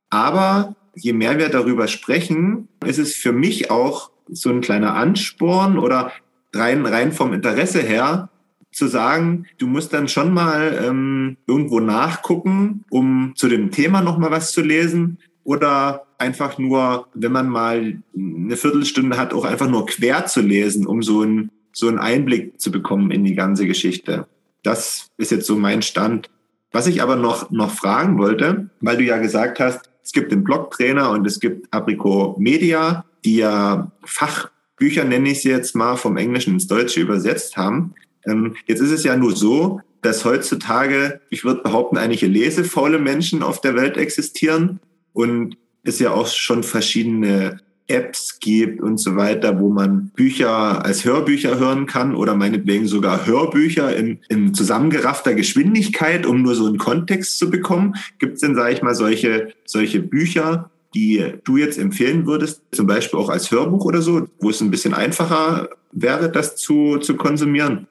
Aber 0.08 0.76
je 0.94 1.12
mehr 1.12 1.38
wir 1.38 1.48
darüber 1.48 1.88
sprechen, 1.88 2.68
ist 2.86 2.98
es 2.98 3.14
für 3.14 3.32
mich 3.32 3.70
auch 3.70 4.10
so 4.28 4.50
ein 4.50 4.60
kleiner 4.60 4.94
Ansporn 4.94 5.78
oder 5.78 6.12
rein, 6.54 6.86
rein 6.86 7.12
vom 7.12 7.32
Interesse 7.32 7.80
her, 7.80 8.30
zu 8.72 8.87
sagen, 8.87 9.46
du 9.58 9.66
musst 9.66 9.92
dann 9.92 10.08
schon 10.08 10.32
mal 10.32 10.78
ähm, 10.84 11.37
irgendwo 11.46 11.80
nachgucken, 11.80 12.84
um 12.90 13.32
zu 13.34 13.48
dem 13.48 13.70
Thema 13.70 14.02
nochmal 14.02 14.30
was 14.30 14.52
zu 14.52 14.62
lesen 14.62 15.18
oder 15.44 16.06
einfach 16.18 16.58
nur, 16.58 17.06
wenn 17.14 17.32
man 17.32 17.48
mal 17.48 18.02
eine 18.14 18.56
Viertelstunde 18.56 19.16
hat, 19.16 19.32
auch 19.32 19.44
einfach 19.44 19.68
nur 19.68 19.87
quer 19.87 20.26
zu 20.26 20.40
lesen, 20.40 20.87
um 20.87 21.02
so, 21.02 21.22
ein, 21.22 21.50
so 21.72 21.88
einen 21.88 21.98
Einblick 21.98 22.60
zu 22.60 22.70
bekommen 22.70 23.10
in 23.10 23.25
die 23.25 23.34
ganze 23.34 23.66
Geschichte. 23.66 24.26
Das 24.62 25.08
ist 25.16 25.30
jetzt 25.30 25.46
so 25.46 25.56
mein 25.56 25.82
Stand. 25.82 26.28
Was 26.70 26.87
ich 26.87 27.00
aber 27.00 27.16
noch, 27.16 27.50
noch 27.50 27.70
fragen 27.70 28.18
wollte, 28.18 28.68
weil 28.80 28.98
du 28.98 29.04
ja 29.04 29.16
gesagt 29.18 29.58
hast, 29.58 29.88
es 30.02 30.12
gibt 30.12 30.32
den 30.32 30.44
Blogtrainer 30.44 31.10
und 31.10 31.26
es 31.26 31.40
gibt 31.40 31.72
Aprico 31.72 32.37
Media, 32.38 33.04
die 33.25 33.37
ja 33.37 33.90
Fachbücher, 34.04 35.04
nenne 35.04 35.30
ich 35.30 35.42
sie 35.42 35.50
jetzt 35.50 35.75
mal, 35.75 35.96
vom 35.96 36.16
Englischen 36.16 36.54
ins 36.54 36.66
Deutsche 36.66 37.00
übersetzt 37.00 37.56
haben. 37.56 37.94
Ähm, 38.26 38.56
jetzt 38.66 38.80
ist 38.80 38.90
es 38.90 39.04
ja 39.04 39.16
nur 39.16 39.34
so, 39.34 39.80
dass 40.02 40.25
heutzutage, 40.25 41.20
ich 41.30 41.44
würde 41.44 41.62
behaupten, 41.62 41.96
einige 41.96 42.26
lesefaule 42.26 42.98
Menschen 42.98 43.42
auf 43.42 43.60
der 43.60 43.75
Welt 43.75 43.96
existieren 43.96 44.80
und 45.12 45.56
es 45.82 45.98
ja 45.98 46.12
auch 46.12 46.26
schon 46.26 46.62
verschiedene 46.62 47.60
Apps 47.88 48.38
gibt 48.38 48.82
und 48.82 48.98
so 48.98 49.16
weiter, 49.16 49.58
wo 49.60 49.70
man 49.70 50.10
Bücher 50.14 50.84
als 50.84 51.04
Hörbücher 51.04 51.58
hören 51.58 51.87
kann 51.87 52.14
oder 52.14 52.34
meinetwegen 52.34 52.87
sogar 52.87 53.26
Hörbücher 53.26 53.96
in, 53.96 54.20
in 54.28 54.52
zusammengeraffter 54.52 55.34
Geschwindigkeit, 55.34 56.26
um 56.26 56.42
nur 56.42 56.54
so 56.54 56.66
einen 56.66 56.76
Kontext 56.76 57.38
zu 57.38 57.50
bekommen. 57.50 57.94
Gibt 58.18 58.34
es 58.34 58.40
denn, 58.40 58.54
sage 58.54 58.75
ich 58.75 58.82
mal, 58.82 58.94
solche, 58.94 59.54
solche 59.64 60.00
Bücher, 60.00 60.70
die 60.94 61.25
du 61.44 61.56
jetzt 61.56 61.78
empfehlen 61.78 62.26
würdest, 62.26 62.62
zum 62.72 62.87
Beispiel 62.87 63.18
auch 63.18 63.30
als 63.30 63.50
Hörbuch 63.50 63.87
oder 63.87 64.02
so, 64.02 64.26
wo 64.38 64.50
es 64.50 64.60
ein 64.60 64.70
bisschen 64.70 64.92
einfacher 64.92 65.70
wäre, 65.92 66.30
das 66.30 66.56
zu, 66.56 66.98
zu 66.98 67.16
konsumieren? 67.16 67.87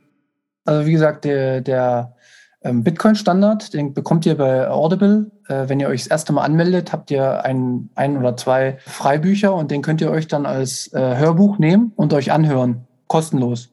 Also 0.67 0.85
wie 0.85 0.91
gesagt, 0.91 1.23
der, 1.23 1.61
der 1.61 2.13
ähm, 2.61 2.83
Bitcoin-Standard, 2.83 3.73
den 3.73 3.93
bekommt 3.93 4.25
ihr 4.25 4.35
bei 4.35 4.69
Audible. 4.69 5.31
Äh, 5.47 5.69
wenn 5.69 5.79
ihr 5.79 5.87
euch 5.87 6.03
das 6.03 6.11
erste 6.11 6.33
Mal 6.33 6.43
anmeldet, 6.43 6.91
habt 6.91 7.09
ihr 7.09 7.45
ein, 7.45 7.89
ein 7.95 8.17
oder 8.17 8.35
zwei 8.35 8.77
Freibücher 8.85 9.53
und 9.53 9.71
den 9.71 9.81
könnt 9.81 10.01
ihr 10.01 10.11
euch 10.11 10.27
dann 10.27 10.45
als 10.45 10.91
äh, 10.93 11.15
Hörbuch 11.15 11.57
nehmen 11.57 11.93
und 11.95 12.13
euch 12.13 12.33
anhören. 12.33 12.85
Kostenlos. 13.07 13.69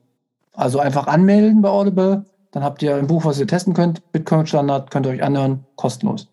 Also 0.52 0.78
einfach 0.78 1.08
anmelden 1.08 1.62
bei 1.62 1.68
Audible, 1.68 2.26
dann 2.52 2.62
habt 2.62 2.80
ihr 2.80 2.94
ein 2.94 3.08
Buch, 3.08 3.24
was 3.24 3.40
ihr 3.40 3.48
testen 3.48 3.74
könnt. 3.74 4.12
Bitcoin-Standard 4.12 4.92
könnt 4.92 5.06
ihr 5.06 5.12
euch 5.12 5.24
anhören, 5.24 5.64
kostenlos. 5.74 6.28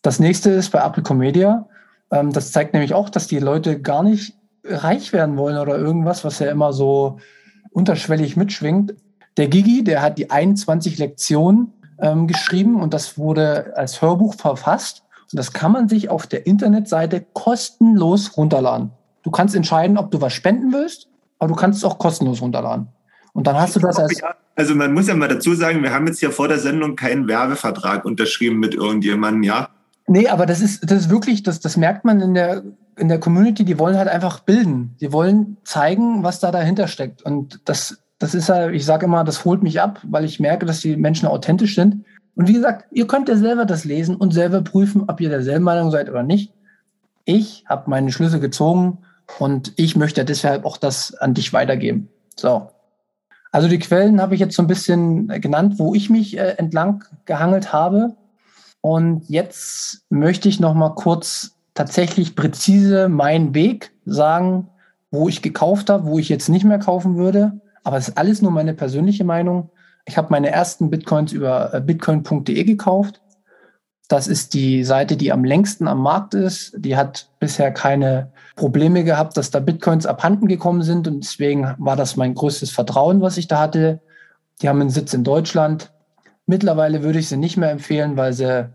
Das 0.00 0.18
nächste 0.18 0.48
ist 0.50 0.70
bei 0.70 0.82
Apple 0.82 1.14
Media. 1.14 1.68
Ähm, 2.10 2.32
das 2.32 2.52
zeigt 2.52 2.72
nämlich 2.72 2.94
auch, 2.94 3.10
dass 3.10 3.26
die 3.26 3.38
Leute 3.38 3.82
gar 3.82 4.02
nicht 4.02 4.34
reich 4.64 5.12
werden 5.12 5.36
wollen 5.36 5.58
oder 5.58 5.76
irgendwas, 5.76 6.24
was 6.24 6.38
ja 6.38 6.50
immer 6.50 6.72
so 6.72 7.18
unterschwellig 7.70 8.38
mitschwingt. 8.38 8.94
Der 9.36 9.48
Gigi, 9.48 9.84
der 9.84 10.02
hat 10.02 10.18
die 10.18 10.30
21 10.30 10.98
Lektionen 10.98 11.72
ähm, 12.00 12.26
geschrieben 12.26 12.80
und 12.80 12.94
das 12.94 13.18
wurde 13.18 13.72
als 13.76 14.00
Hörbuch 14.00 14.34
verfasst. 14.34 15.02
Und 15.32 15.38
das 15.38 15.52
kann 15.52 15.72
man 15.72 15.88
sich 15.88 16.08
auf 16.08 16.26
der 16.26 16.46
Internetseite 16.46 17.24
kostenlos 17.32 18.36
runterladen. 18.36 18.92
Du 19.22 19.30
kannst 19.30 19.54
entscheiden, 19.54 19.98
ob 19.98 20.10
du 20.10 20.20
was 20.20 20.32
spenden 20.32 20.72
willst, 20.72 21.08
aber 21.38 21.48
du 21.48 21.54
kannst 21.54 21.78
es 21.78 21.84
auch 21.84 21.98
kostenlos 21.98 22.40
runterladen. 22.40 22.88
Und 23.32 23.46
dann 23.46 23.56
hast 23.56 23.76
du 23.76 23.80
das 23.80 23.98
als. 23.98 24.22
Also 24.54 24.74
man 24.74 24.94
muss 24.94 25.08
ja 25.08 25.14
mal 25.14 25.28
dazu 25.28 25.54
sagen, 25.54 25.82
wir 25.82 25.92
haben 25.92 26.06
jetzt 26.06 26.20
hier 26.20 26.30
vor 26.30 26.48
der 26.48 26.58
Sendung 26.58 26.96
keinen 26.96 27.28
Werbevertrag 27.28 28.06
unterschrieben 28.06 28.58
mit 28.58 28.74
irgendjemandem, 28.74 29.42
ja? 29.42 29.68
Nee, 30.06 30.28
aber 30.28 30.46
das 30.46 30.62
ist, 30.62 30.90
das 30.90 31.00
ist 31.00 31.10
wirklich, 31.10 31.42
das, 31.42 31.60
das 31.60 31.76
merkt 31.76 32.04
man 32.06 32.20
in 32.20 32.32
der, 32.32 32.62
in 32.96 33.08
der 33.08 33.20
Community, 33.20 33.64
die 33.64 33.78
wollen 33.78 33.98
halt 33.98 34.08
einfach 34.08 34.40
bilden. 34.40 34.96
Die 35.00 35.12
wollen 35.12 35.58
zeigen, 35.64 36.22
was 36.22 36.40
da 36.40 36.50
dahinter 36.50 36.88
steckt. 36.88 37.22
Und 37.22 37.60
das 37.66 37.98
das 38.18 38.34
ist 38.34 38.48
ja, 38.48 38.70
ich 38.70 38.84
sage 38.84 39.06
immer, 39.06 39.24
das 39.24 39.44
holt 39.44 39.62
mich 39.62 39.80
ab, 39.80 40.00
weil 40.04 40.24
ich 40.24 40.40
merke, 40.40 40.66
dass 40.66 40.80
die 40.80 40.96
Menschen 40.96 41.28
authentisch 41.28 41.74
sind. 41.74 42.04
Und 42.34 42.48
wie 42.48 42.54
gesagt, 42.54 42.86
ihr 42.92 43.06
könnt 43.06 43.28
ja 43.28 43.36
selber 43.36 43.64
das 43.64 43.84
lesen 43.84 44.16
und 44.16 44.32
selber 44.32 44.62
prüfen, 44.62 45.04
ob 45.08 45.20
ihr 45.20 45.28
derselben 45.28 45.64
Meinung 45.64 45.90
seid 45.90 46.08
oder 46.08 46.22
nicht. 46.22 46.52
Ich 47.24 47.64
habe 47.66 47.90
meine 47.90 48.12
Schlüsse 48.12 48.40
gezogen 48.40 48.98
und 49.38 49.72
ich 49.76 49.96
möchte 49.96 50.24
deshalb 50.24 50.64
auch 50.64 50.76
das 50.76 51.14
an 51.14 51.34
dich 51.34 51.52
weitergeben. 51.52 52.08
So. 52.36 52.70
Also 53.52 53.68
die 53.68 53.78
Quellen 53.78 54.20
habe 54.20 54.34
ich 54.34 54.40
jetzt 54.40 54.54
so 54.54 54.62
ein 54.62 54.68
bisschen 54.68 55.28
genannt, 55.40 55.78
wo 55.78 55.94
ich 55.94 56.10
mich 56.10 56.36
äh, 56.36 56.56
entlang 56.58 57.04
gehangelt 57.24 57.72
habe. 57.72 58.14
Und 58.82 59.28
jetzt 59.28 60.04
möchte 60.10 60.48
ich 60.48 60.60
noch 60.60 60.74
mal 60.74 60.90
kurz 60.90 61.56
tatsächlich 61.74 62.36
präzise 62.36 63.08
meinen 63.08 63.54
Weg 63.54 63.92
sagen, 64.04 64.68
wo 65.10 65.28
ich 65.28 65.42
gekauft 65.42 65.90
habe, 65.90 66.06
wo 66.06 66.18
ich 66.18 66.28
jetzt 66.28 66.48
nicht 66.48 66.64
mehr 66.64 66.78
kaufen 66.78 67.16
würde. 67.16 67.60
Aber 67.86 67.98
es 67.98 68.08
ist 68.08 68.18
alles 68.18 68.42
nur 68.42 68.50
meine 68.50 68.74
persönliche 68.74 69.22
Meinung. 69.22 69.70
Ich 70.06 70.18
habe 70.18 70.26
meine 70.30 70.50
ersten 70.50 70.90
Bitcoins 70.90 71.30
über 71.30 71.72
äh, 71.72 71.80
bitcoin.de 71.80 72.64
gekauft. 72.64 73.20
Das 74.08 74.26
ist 74.26 74.54
die 74.54 74.82
Seite, 74.82 75.16
die 75.16 75.30
am 75.30 75.44
längsten 75.44 75.86
am 75.86 76.02
Markt 76.02 76.34
ist. 76.34 76.74
Die 76.78 76.96
hat 76.96 77.28
bisher 77.38 77.70
keine 77.70 78.32
Probleme 78.56 79.04
gehabt, 79.04 79.36
dass 79.36 79.52
da 79.52 79.60
Bitcoins 79.60 80.04
abhanden 80.04 80.48
gekommen 80.48 80.82
sind. 80.82 81.06
Und 81.06 81.22
deswegen 81.22 81.76
war 81.78 81.94
das 81.94 82.16
mein 82.16 82.34
größtes 82.34 82.72
Vertrauen, 82.72 83.20
was 83.20 83.36
ich 83.36 83.46
da 83.46 83.60
hatte. 83.60 84.00
Die 84.60 84.68
haben 84.68 84.80
einen 84.80 84.90
Sitz 84.90 85.14
in 85.14 85.22
Deutschland. 85.22 85.92
Mittlerweile 86.44 87.04
würde 87.04 87.20
ich 87.20 87.28
sie 87.28 87.36
nicht 87.36 87.56
mehr 87.56 87.70
empfehlen, 87.70 88.16
weil 88.16 88.32
sie 88.32 88.68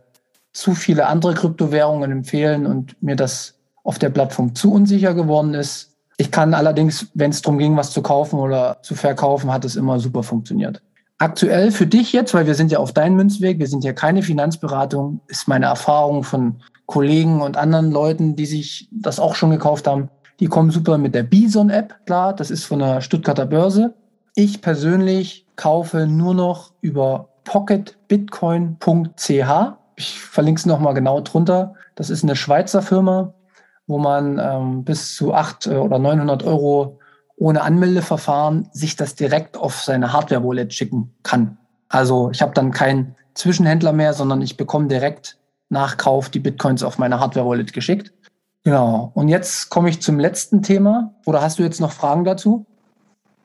zu 0.54 0.74
viele 0.74 1.08
andere 1.08 1.34
Kryptowährungen 1.34 2.14
empfehlen 2.14 2.66
und 2.66 3.04
mir 3.04 3.18
das 3.18 3.56
auf 3.84 4.00
der 4.00 4.10
Plattform 4.10 4.56
zu 4.56 4.72
unsicher 4.72 5.14
geworden 5.14 5.54
ist. 5.54 5.91
Ich 6.22 6.30
kann 6.30 6.54
allerdings, 6.54 7.08
wenn 7.16 7.32
es 7.32 7.42
darum 7.42 7.58
ging, 7.58 7.76
was 7.76 7.90
zu 7.90 8.04
kaufen 8.04 8.38
oder 8.38 8.78
zu 8.84 8.94
verkaufen, 8.94 9.52
hat 9.52 9.66
es 9.66 9.76
immer 9.76 10.00
super 10.00 10.22
funktioniert. 10.22 10.80
Aktuell 11.18 11.72
für 11.72 11.88
dich 11.88 12.14
jetzt, 12.14 12.36
weil 12.36 12.46
wir 12.46 12.54
sind 12.54 12.72
ja 12.72 12.78
auf 12.78 12.94
deinem 12.94 13.16
Münzweg, 13.16 13.58
wir 13.58 13.66
sind 13.66 13.84
ja 13.84 13.92
keine 13.92 14.22
Finanzberatung, 14.22 15.22
ist 15.26 15.48
meine 15.48 15.66
Erfahrung 15.66 16.24
von 16.24 16.62
Kollegen 16.86 17.42
und 17.42 17.58
anderen 17.58 17.90
Leuten, 17.90 18.36
die 18.36 18.46
sich 18.46 18.88
das 18.92 19.20
auch 19.20 19.34
schon 19.34 19.50
gekauft 19.50 19.88
haben. 19.88 20.10
Die 20.40 20.46
kommen 20.46 20.70
super 20.70 21.00
mit 21.00 21.16
der 21.16 21.24
Bison-App, 21.24 22.06
klar, 22.06 22.36
das 22.36 22.52
ist 22.52 22.66
von 22.66 22.78
der 22.78 23.02
Stuttgarter 23.02 23.48
Börse. 23.48 23.96
Ich 24.36 24.62
persönlich 24.62 25.48
kaufe 25.56 26.06
nur 26.06 26.36
noch 26.36 26.72
über 26.82 27.30
pocketbitcoin.ch. 27.46 29.32
Ich 29.96 30.20
verlinke 30.20 30.60
es 30.60 30.68
nochmal 30.68 30.94
genau 30.94 31.20
drunter. 31.22 31.74
Das 31.96 32.12
ist 32.12 32.24
eine 32.24 32.36
Schweizer 32.36 32.84
Firma, 32.84 33.34
wo 33.88 33.98
man 33.98 34.40
ähm, 34.40 34.84
bis 34.84 35.16
zu 35.16 35.34
800 35.34 35.82
oder 35.82 36.00
900 36.00 36.44
Euro 36.44 37.00
ohne 37.36 37.62
Anmeldeverfahren 37.62 38.70
sich 38.72 38.96
das 38.96 39.16
direkt 39.16 39.58
auf 39.58 39.82
seine 39.82 40.14
Hardware-Wallet 40.14 40.74
schicken 40.74 41.14
kann. 41.24 41.58
Also 41.90 42.30
ich 42.32 42.42
habe 42.42 42.54
dann 42.54 42.72
keinen 42.72 43.16
Zwischenhändler 43.34 43.94
mehr, 43.94 44.14
sondern 44.14 44.42
ich 44.42 44.58
bekomme 44.58 44.88
direkt 44.88 45.38
nach 45.70 45.98
Kauf 45.98 46.30
die 46.30 46.40
Bitcoins 46.40 46.84
auf 46.84 46.98
meine 47.00 47.20
Hardware-Wallet 47.20 47.74
geschickt. 47.74 48.14
Genau. 48.64 49.12
Und 49.16 49.28
jetzt 49.28 49.70
komme 49.70 49.90
ich 49.90 50.02
zum 50.02 50.20
letzten 50.20 50.62
Thema. 50.62 51.16
Oder 51.26 51.42
hast 51.42 51.58
du 51.58 51.64
jetzt 51.64 51.82
noch 51.82 51.92
Fragen 51.92 52.26
dazu? 52.26 52.66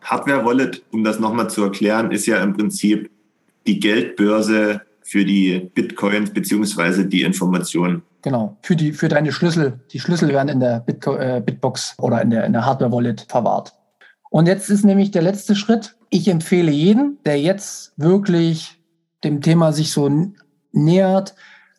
Hardware-Wallet, 0.02 0.82
um 0.92 1.02
das 1.02 1.18
nochmal 1.18 1.48
zu 1.48 1.64
erklären, 1.64 2.10
ist 2.10 2.26
ja 2.26 2.42
im 2.42 2.56
Prinzip 2.56 3.10
die 3.66 3.80
Geldbörse 3.80 4.82
für 5.06 5.24
die 5.24 5.70
Bitcoins 5.72 6.32
beziehungsweise 6.32 7.06
die 7.06 7.22
Informationen. 7.22 8.02
Genau, 8.22 8.56
für, 8.62 8.74
die, 8.74 8.92
für 8.92 9.08
deine 9.08 9.30
Schlüssel. 9.30 9.80
Die 9.92 10.00
Schlüssel 10.00 10.30
werden 10.30 10.48
in 10.48 10.60
der 10.60 10.80
Bitco 10.80 11.14
äh, 11.16 11.40
Bitbox 11.44 11.94
oder 11.98 12.20
in 12.22 12.30
der, 12.30 12.44
in 12.44 12.52
der 12.52 12.66
Hardware-Wallet 12.66 13.26
verwahrt. 13.28 13.72
Und 14.30 14.46
jetzt 14.46 14.68
ist 14.68 14.84
nämlich 14.84 15.12
der 15.12 15.22
letzte 15.22 15.54
Schritt. 15.54 15.96
Ich 16.10 16.26
empfehle 16.26 16.72
jeden, 16.72 17.18
der 17.24 17.40
jetzt 17.40 17.92
wirklich 17.96 18.80
dem 19.22 19.40
Thema 19.42 19.72
sich 19.72 19.92
so 19.92 20.10
nähert, 20.72 21.36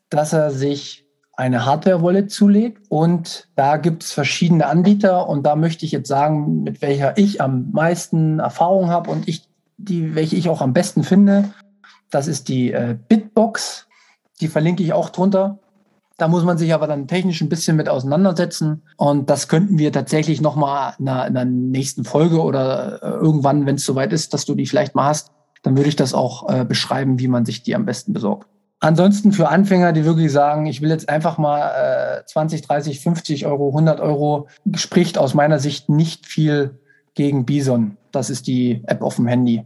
dass 0.10 0.32
er 0.32 0.52
sich 0.52 1.06
eine 1.34 1.66
Hardware-Wallet 1.66 2.32
zulegt. 2.32 2.82
Und 2.88 3.50
da 3.56 3.76
gibt 3.76 4.04
es 4.04 4.14
verschiedene 4.14 4.68
Anbieter. 4.68 5.28
Und 5.28 5.44
da 5.44 5.58
möchte 5.58 5.86
ich 5.86 5.92
jetzt 5.92 6.08
sagen, 6.08 6.64
mit 6.64 6.82
welcher 6.82 7.18
ich 7.18 7.42
am 7.42 7.72
meisten 7.72 8.40
Erfahrung 8.40 8.88
habe 8.88 9.12
und 9.12 9.28
ich, 9.28 9.44
die, 9.76 10.16
welche 10.16 10.38
ich 10.38 10.48
auch 10.48 10.62
am 10.62 10.72
besten 10.72 11.04
finde. 11.04 11.50
Das 12.10 12.28
ist 12.28 12.48
die 12.48 12.72
äh, 12.72 12.98
Bitbox 13.08 13.88
Die 14.40 14.48
verlinke 14.48 14.84
ich 14.84 14.94
auch 14.94 15.10
drunter. 15.10 15.60
Da 16.18 16.28
muss 16.28 16.44
man 16.44 16.58
sich 16.58 16.74
aber 16.74 16.88
dann 16.88 17.08
technisch 17.08 17.42
ein 17.42 17.50
bisschen 17.50 17.78
mit 17.78 17.90
auseinandersetzen. 17.90 18.82
Und 18.98 19.30
das 19.30 19.48
könnten 19.48 19.78
wir 19.78 19.92
tatsächlich 19.92 20.42
nochmal 20.42 20.94
in, 20.98 21.08
in 21.08 21.34
der 21.34 21.46
nächsten 21.46 22.06
Folge 22.06 22.42
oder 22.42 23.04
äh, 23.04 23.10
irgendwann, 23.10 23.66
wenn 23.66 23.76
es 23.76 23.86
soweit 23.86 24.12
ist, 24.14 24.34
dass 24.34 24.46
du 24.46 24.56
die 24.56 24.66
vielleicht 24.66 24.96
mal 24.96 25.06
hast, 25.06 25.32
dann 25.62 25.78
würde 25.78 25.90
ich 25.90 25.96
das 25.96 26.14
auch 26.14 26.50
äh, 26.50 26.66
beschreiben, 26.66 27.20
wie 27.20 27.28
man 27.28 27.46
sich 27.46 27.62
die 27.62 27.76
am 27.76 27.86
besten 27.86 28.14
besorgt. 28.14 28.48
Ansonsten 28.80 29.32
für 29.32 29.50
Anfänger, 29.50 29.92
die 29.92 30.06
wirklich 30.06 30.32
sagen, 30.32 30.68
ich 30.68 30.82
will 30.82 30.90
jetzt 30.90 31.10
einfach 31.10 31.38
mal 31.38 32.20
äh, 32.22 32.26
20, 32.26 32.62
30, 32.62 33.00
50 33.00 33.46
Euro, 33.48 33.70
100 33.70 34.00
Euro, 34.00 34.48
spricht 34.76 35.18
aus 35.18 35.34
meiner 35.34 35.58
Sicht 35.58 35.90
nicht 35.90 36.28
viel 36.28 36.80
gegen 37.16 37.46
Bison. 37.46 37.98
Das 38.12 38.30
ist 38.30 38.46
die 38.46 38.84
App 38.86 39.02
auf 39.02 39.16
dem 39.16 39.28
Handy. 39.28 39.66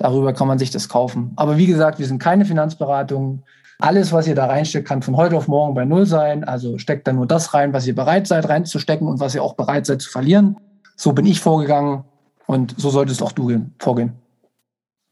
Darüber 0.00 0.32
kann 0.32 0.48
man 0.48 0.58
sich 0.58 0.70
das 0.70 0.88
kaufen. 0.88 1.32
Aber 1.36 1.58
wie 1.58 1.66
gesagt, 1.66 1.98
wir 1.98 2.06
sind 2.06 2.18
keine 2.18 2.46
Finanzberatung. 2.46 3.42
Alles, 3.78 4.14
was 4.14 4.26
ihr 4.26 4.34
da 4.34 4.46
reinsteckt, 4.46 4.88
kann 4.88 5.02
von 5.02 5.14
heute 5.14 5.36
auf 5.36 5.46
morgen 5.46 5.74
bei 5.74 5.84
Null 5.84 6.06
sein. 6.06 6.42
Also 6.42 6.78
steckt 6.78 7.06
da 7.06 7.12
nur 7.12 7.26
das 7.26 7.52
rein, 7.52 7.74
was 7.74 7.86
ihr 7.86 7.94
bereit 7.94 8.26
seid 8.26 8.48
reinzustecken 8.48 9.06
und 9.06 9.20
was 9.20 9.34
ihr 9.34 9.42
auch 9.42 9.56
bereit 9.56 9.84
seid 9.84 10.00
zu 10.00 10.10
verlieren. 10.10 10.56
So 10.96 11.12
bin 11.12 11.26
ich 11.26 11.40
vorgegangen 11.40 12.04
und 12.46 12.74
so 12.78 12.88
solltest 12.88 13.22
auch 13.22 13.32
du 13.32 13.66
vorgehen. 13.78 14.14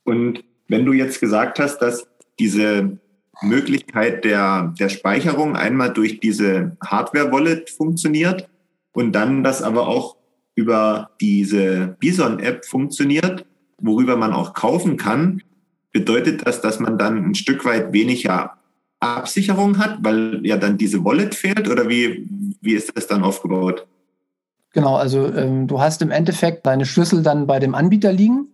Und 0.04 0.42
wenn 0.68 0.86
du 0.86 0.94
jetzt 0.94 1.20
gesagt 1.20 1.58
hast, 1.58 1.80
dass 1.80 2.06
diese 2.38 2.98
Möglichkeit 3.42 4.24
der, 4.24 4.74
der 4.80 4.88
Speicherung 4.88 5.54
einmal 5.54 5.92
durch 5.92 6.18
diese 6.18 6.78
Hardware-Wallet 6.82 7.68
funktioniert 7.68 8.48
und 8.92 9.12
dann 9.12 9.44
das 9.44 9.60
aber 9.60 9.86
auch 9.86 10.16
über 10.54 11.10
diese 11.20 11.94
Bison-App 12.00 12.64
funktioniert, 12.64 13.44
worüber 13.80 14.16
man 14.16 14.32
auch 14.32 14.54
kaufen 14.54 14.96
kann, 14.96 15.42
bedeutet 15.92 16.46
das, 16.46 16.60
dass 16.60 16.80
man 16.80 16.98
dann 16.98 17.30
ein 17.30 17.34
Stück 17.34 17.64
weit 17.64 17.92
weniger 17.92 18.54
Absicherung 19.00 19.78
hat, 19.78 19.98
weil 20.02 20.44
ja 20.44 20.56
dann 20.56 20.76
diese 20.76 21.04
Wallet 21.04 21.34
fehlt 21.34 21.68
oder 21.68 21.88
wie, 21.88 22.28
wie 22.60 22.74
ist 22.74 22.96
das 22.96 23.06
dann 23.06 23.22
aufgebaut? 23.22 23.86
Genau, 24.72 24.96
also 24.96 25.32
ähm, 25.32 25.66
du 25.66 25.80
hast 25.80 26.02
im 26.02 26.10
Endeffekt 26.10 26.66
deine 26.66 26.84
Schlüssel 26.84 27.22
dann 27.22 27.46
bei 27.46 27.58
dem 27.58 27.74
Anbieter 27.74 28.12
liegen 28.12 28.48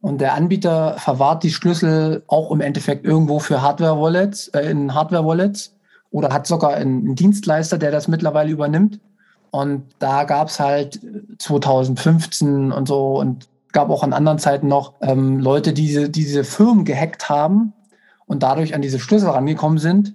und 0.00 0.20
der 0.20 0.34
Anbieter 0.34 0.96
verwahrt 0.98 1.42
die 1.44 1.50
Schlüssel 1.50 2.24
auch 2.26 2.50
im 2.50 2.60
Endeffekt 2.60 3.06
irgendwo 3.06 3.38
für 3.38 3.62
Hardware-Wallets, 3.62 4.48
äh, 4.48 4.70
in 4.70 4.94
Hardware-Wallets 4.94 5.74
oder 6.10 6.32
hat 6.32 6.46
sogar 6.46 6.74
einen 6.74 7.14
Dienstleister, 7.14 7.78
der 7.78 7.90
das 7.90 8.06
mittlerweile 8.06 8.50
übernimmt. 8.50 9.00
Und 9.50 9.84
da 10.00 10.24
gab 10.24 10.48
es 10.48 10.60
halt 10.60 11.00
2015 11.38 12.70
und 12.70 12.86
so 12.86 13.18
und 13.18 13.48
gab 13.74 13.90
auch 13.90 14.02
an 14.02 14.14
anderen 14.14 14.38
Zeiten 14.38 14.68
noch 14.68 14.94
ähm, 15.02 15.38
Leute, 15.38 15.74
die 15.74 15.86
diese, 15.86 16.08
diese 16.08 16.44
Firmen 16.44 16.86
gehackt 16.86 17.28
haben 17.28 17.74
und 18.24 18.42
dadurch 18.42 18.74
an 18.74 18.80
diese 18.80 18.98
Schlüssel 18.98 19.28
rangekommen 19.28 19.78
sind 19.78 20.14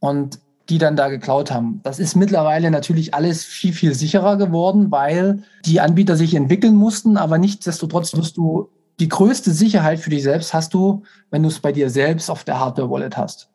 und 0.00 0.40
die 0.70 0.78
dann 0.78 0.96
da 0.96 1.08
geklaut 1.08 1.50
haben. 1.52 1.80
Das 1.82 1.98
ist 1.98 2.16
mittlerweile 2.16 2.70
natürlich 2.70 3.14
alles 3.14 3.44
viel, 3.44 3.74
viel 3.74 3.94
sicherer 3.94 4.36
geworden, 4.36 4.90
weil 4.90 5.42
die 5.66 5.80
Anbieter 5.80 6.16
sich 6.16 6.34
entwickeln 6.34 6.74
mussten, 6.74 7.18
aber 7.18 7.36
nichtsdestotrotz 7.38 8.16
wirst 8.16 8.38
du 8.38 8.70
die 8.98 9.08
größte 9.08 9.50
Sicherheit 9.50 10.00
für 10.00 10.10
dich 10.10 10.22
selbst 10.22 10.54
hast 10.54 10.72
du, 10.72 11.02
wenn 11.30 11.42
du 11.42 11.48
es 11.48 11.58
bei 11.58 11.72
dir 11.72 11.90
selbst 11.90 12.30
auf 12.30 12.44
der 12.44 12.58
Hardware-Wallet 12.58 13.16
hast. 13.16 13.50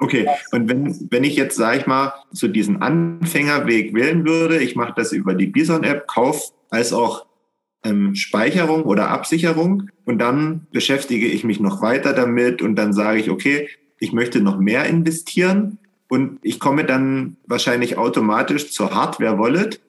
Okay, 0.00 0.28
und 0.52 0.68
wenn, 0.68 1.08
wenn 1.10 1.24
ich 1.24 1.34
jetzt, 1.34 1.56
sage 1.56 1.78
ich 1.78 1.86
mal, 1.86 2.12
so 2.30 2.46
diesen 2.46 2.82
Anfängerweg 2.82 3.92
wählen 3.94 4.24
würde, 4.24 4.58
ich 4.58 4.76
mache 4.76 4.92
das 4.94 5.12
über 5.12 5.34
die 5.34 5.48
Bison-App, 5.48 6.06
Kauf 6.06 6.52
als 6.70 6.92
auch 6.92 7.26
ähm, 7.84 8.14
Speicherung 8.14 8.84
oder 8.84 9.10
Absicherung 9.10 9.90
und 10.04 10.18
dann 10.18 10.66
beschäftige 10.72 11.26
ich 11.26 11.44
mich 11.44 11.60
noch 11.60 11.82
weiter 11.82 12.12
damit 12.12 12.62
und 12.62 12.76
dann 12.76 12.92
sage 12.92 13.20
ich, 13.20 13.30
okay, 13.30 13.68
ich 13.98 14.12
möchte 14.12 14.40
noch 14.40 14.58
mehr 14.58 14.84
investieren 14.86 15.78
und 16.08 16.38
ich 16.42 16.60
komme 16.60 16.84
dann 16.84 17.36
wahrscheinlich 17.46 17.98
automatisch 17.98 18.70
zur 18.70 18.94
Hardware-Wallet 18.94 19.80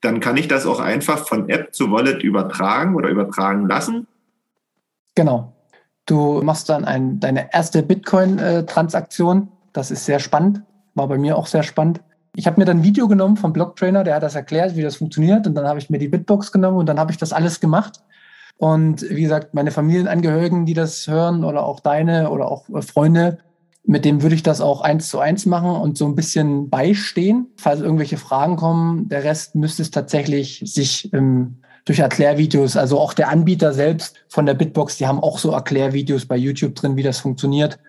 dann 0.00 0.20
kann 0.20 0.36
ich 0.36 0.48
das 0.48 0.66
auch 0.66 0.80
einfach 0.80 1.26
von 1.26 1.48
App 1.48 1.74
zu 1.74 1.90
Wallet 1.90 2.22
übertragen 2.22 2.94
oder 2.94 3.08
übertragen 3.08 3.66
lassen. 3.66 4.06
Genau. 5.14 5.52
Du 6.06 6.40
machst 6.42 6.68
dann 6.68 6.84
ein, 6.84 7.20
deine 7.20 7.52
erste 7.52 7.82
Bitcoin-Transaktion. 7.82 9.48
Das 9.72 9.90
ist 9.90 10.04
sehr 10.04 10.20
spannend. 10.20 10.62
War 10.94 11.08
bei 11.08 11.18
mir 11.18 11.36
auch 11.36 11.46
sehr 11.46 11.62
spannend. 11.62 12.00
Ich 12.38 12.46
habe 12.46 12.60
mir 12.60 12.66
dann 12.66 12.78
ein 12.78 12.84
Video 12.84 13.08
genommen 13.08 13.36
vom 13.36 13.52
Blocktrainer, 13.52 14.04
der 14.04 14.14
hat 14.14 14.22
das 14.22 14.36
erklärt, 14.36 14.76
wie 14.76 14.82
das 14.82 14.94
funktioniert. 14.94 15.48
Und 15.48 15.56
dann 15.56 15.66
habe 15.66 15.80
ich 15.80 15.90
mir 15.90 15.98
die 15.98 16.06
Bitbox 16.06 16.52
genommen 16.52 16.76
und 16.76 16.86
dann 16.86 17.00
habe 17.00 17.10
ich 17.10 17.18
das 17.18 17.32
alles 17.32 17.58
gemacht. 17.58 18.00
Und 18.58 19.02
wie 19.10 19.22
gesagt, 19.22 19.54
meine 19.54 19.72
Familienangehörigen, 19.72 20.64
die 20.64 20.72
das 20.72 21.08
hören 21.08 21.42
oder 21.42 21.64
auch 21.64 21.80
deine 21.80 22.30
oder 22.30 22.48
auch 22.48 22.66
Freunde, 22.82 23.38
mit 23.82 24.04
dem 24.04 24.22
würde 24.22 24.36
ich 24.36 24.44
das 24.44 24.60
auch 24.60 24.82
eins 24.82 25.08
zu 25.08 25.18
eins 25.18 25.46
machen 25.46 25.72
und 25.72 25.98
so 25.98 26.06
ein 26.06 26.14
bisschen 26.14 26.70
beistehen, 26.70 27.48
falls 27.56 27.80
irgendwelche 27.80 28.18
Fragen 28.18 28.54
kommen. 28.54 29.08
Der 29.08 29.24
Rest 29.24 29.56
müsste 29.56 29.82
es 29.82 29.90
tatsächlich 29.90 30.62
sich 30.64 31.12
ähm, 31.12 31.56
durch 31.86 31.98
Erklärvideos, 31.98 32.76
also 32.76 33.00
auch 33.00 33.14
der 33.14 33.30
Anbieter 33.30 33.72
selbst 33.72 34.14
von 34.28 34.46
der 34.46 34.54
Bitbox, 34.54 34.96
die 34.96 35.08
haben 35.08 35.18
auch 35.18 35.38
so 35.38 35.50
Erklärvideos 35.50 36.26
bei 36.26 36.36
YouTube 36.36 36.76
drin, 36.76 36.94
wie 36.94 37.02
das 37.02 37.18
funktioniert. 37.18 37.80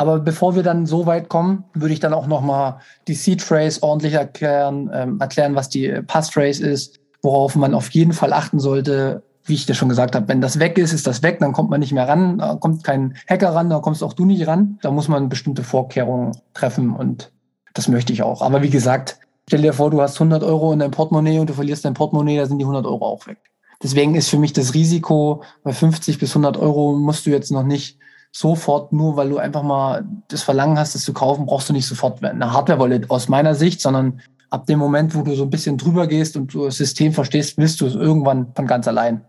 Aber 0.00 0.18
bevor 0.18 0.56
wir 0.56 0.62
dann 0.62 0.86
so 0.86 1.04
weit 1.04 1.28
kommen, 1.28 1.64
würde 1.74 1.92
ich 1.92 2.00
dann 2.00 2.14
auch 2.14 2.26
nochmal 2.26 2.78
die 3.06 3.12
Seed 3.12 3.42
Phrase 3.42 3.82
ordentlich 3.82 4.14
erklären, 4.14 4.90
ähm, 4.94 5.20
erklären, 5.20 5.54
was 5.54 5.68
die 5.68 5.90
Passphrase 6.06 6.66
ist, 6.66 7.00
worauf 7.20 7.54
man 7.54 7.74
auf 7.74 7.90
jeden 7.90 8.14
Fall 8.14 8.32
achten 8.32 8.60
sollte, 8.60 9.22
wie 9.44 9.52
ich 9.52 9.66
dir 9.66 9.74
schon 9.74 9.90
gesagt 9.90 10.14
habe, 10.14 10.26
wenn 10.28 10.40
das 10.40 10.58
weg 10.58 10.78
ist, 10.78 10.94
ist 10.94 11.06
das 11.06 11.22
weg, 11.22 11.38
dann 11.40 11.52
kommt 11.52 11.68
man 11.68 11.80
nicht 11.80 11.92
mehr 11.92 12.08
ran, 12.08 12.38
da 12.38 12.54
kommt 12.54 12.82
kein 12.82 13.14
Hacker 13.28 13.54
ran, 13.54 13.68
da 13.68 13.80
kommst 13.80 14.02
auch 14.02 14.14
du 14.14 14.24
nicht 14.24 14.46
ran. 14.46 14.78
Da 14.80 14.90
muss 14.90 15.08
man 15.08 15.28
bestimmte 15.28 15.64
Vorkehrungen 15.64 16.32
treffen 16.54 16.96
und 16.96 17.30
das 17.74 17.86
möchte 17.86 18.14
ich 18.14 18.22
auch. 18.22 18.40
Aber 18.40 18.62
wie 18.62 18.70
gesagt, 18.70 19.18
stell 19.50 19.60
dir 19.60 19.74
vor, 19.74 19.90
du 19.90 20.00
hast 20.00 20.14
100 20.14 20.42
Euro 20.42 20.72
in 20.72 20.78
deinem 20.78 20.92
Portemonnaie 20.92 21.40
und 21.40 21.50
du 21.50 21.52
verlierst 21.52 21.84
dein 21.84 21.92
Portemonnaie, 21.92 22.38
da 22.38 22.46
sind 22.46 22.56
die 22.56 22.64
100 22.64 22.86
Euro 22.86 23.04
auch 23.04 23.26
weg. 23.26 23.36
Deswegen 23.82 24.14
ist 24.14 24.30
für 24.30 24.38
mich 24.38 24.54
das 24.54 24.72
Risiko, 24.72 25.42
bei 25.62 25.74
50 25.74 26.18
bis 26.18 26.30
100 26.30 26.56
Euro 26.56 26.96
musst 26.96 27.26
du 27.26 27.30
jetzt 27.30 27.52
noch 27.52 27.64
nicht 27.64 27.99
sofort, 28.32 28.92
nur 28.92 29.16
weil 29.16 29.28
du 29.28 29.38
einfach 29.38 29.62
mal 29.62 30.04
das 30.28 30.42
Verlangen 30.42 30.78
hast, 30.78 30.94
das 30.94 31.02
zu 31.02 31.12
kaufen, 31.12 31.46
brauchst 31.46 31.68
du 31.68 31.72
nicht 31.72 31.86
sofort 31.86 32.22
eine 32.24 32.52
Hardware-Wallet 32.52 33.10
aus 33.10 33.28
meiner 33.28 33.54
Sicht, 33.54 33.80
sondern 33.80 34.20
ab 34.50 34.66
dem 34.66 34.78
Moment, 34.78 35.14
wo 35.14 35.22
du 35.22 35.34
so 35.34 35.44
ein 35.44 35.50
bisschen 35.50 35.78
drüber 35.78 36.06
gehst 36.06 36.36
und 36.36 36.52
du 36.52 36.64
das 36.64 36.76
System 36.76 37.12
verstehst, 37.12 37.58
willst 37.58 37.80
du 37.80 37.86
es 37.86 37.94
irgendwann 37.94 38.52
von 38.54 38.66
ganz 38.66 38.86
allein 38.86 39.24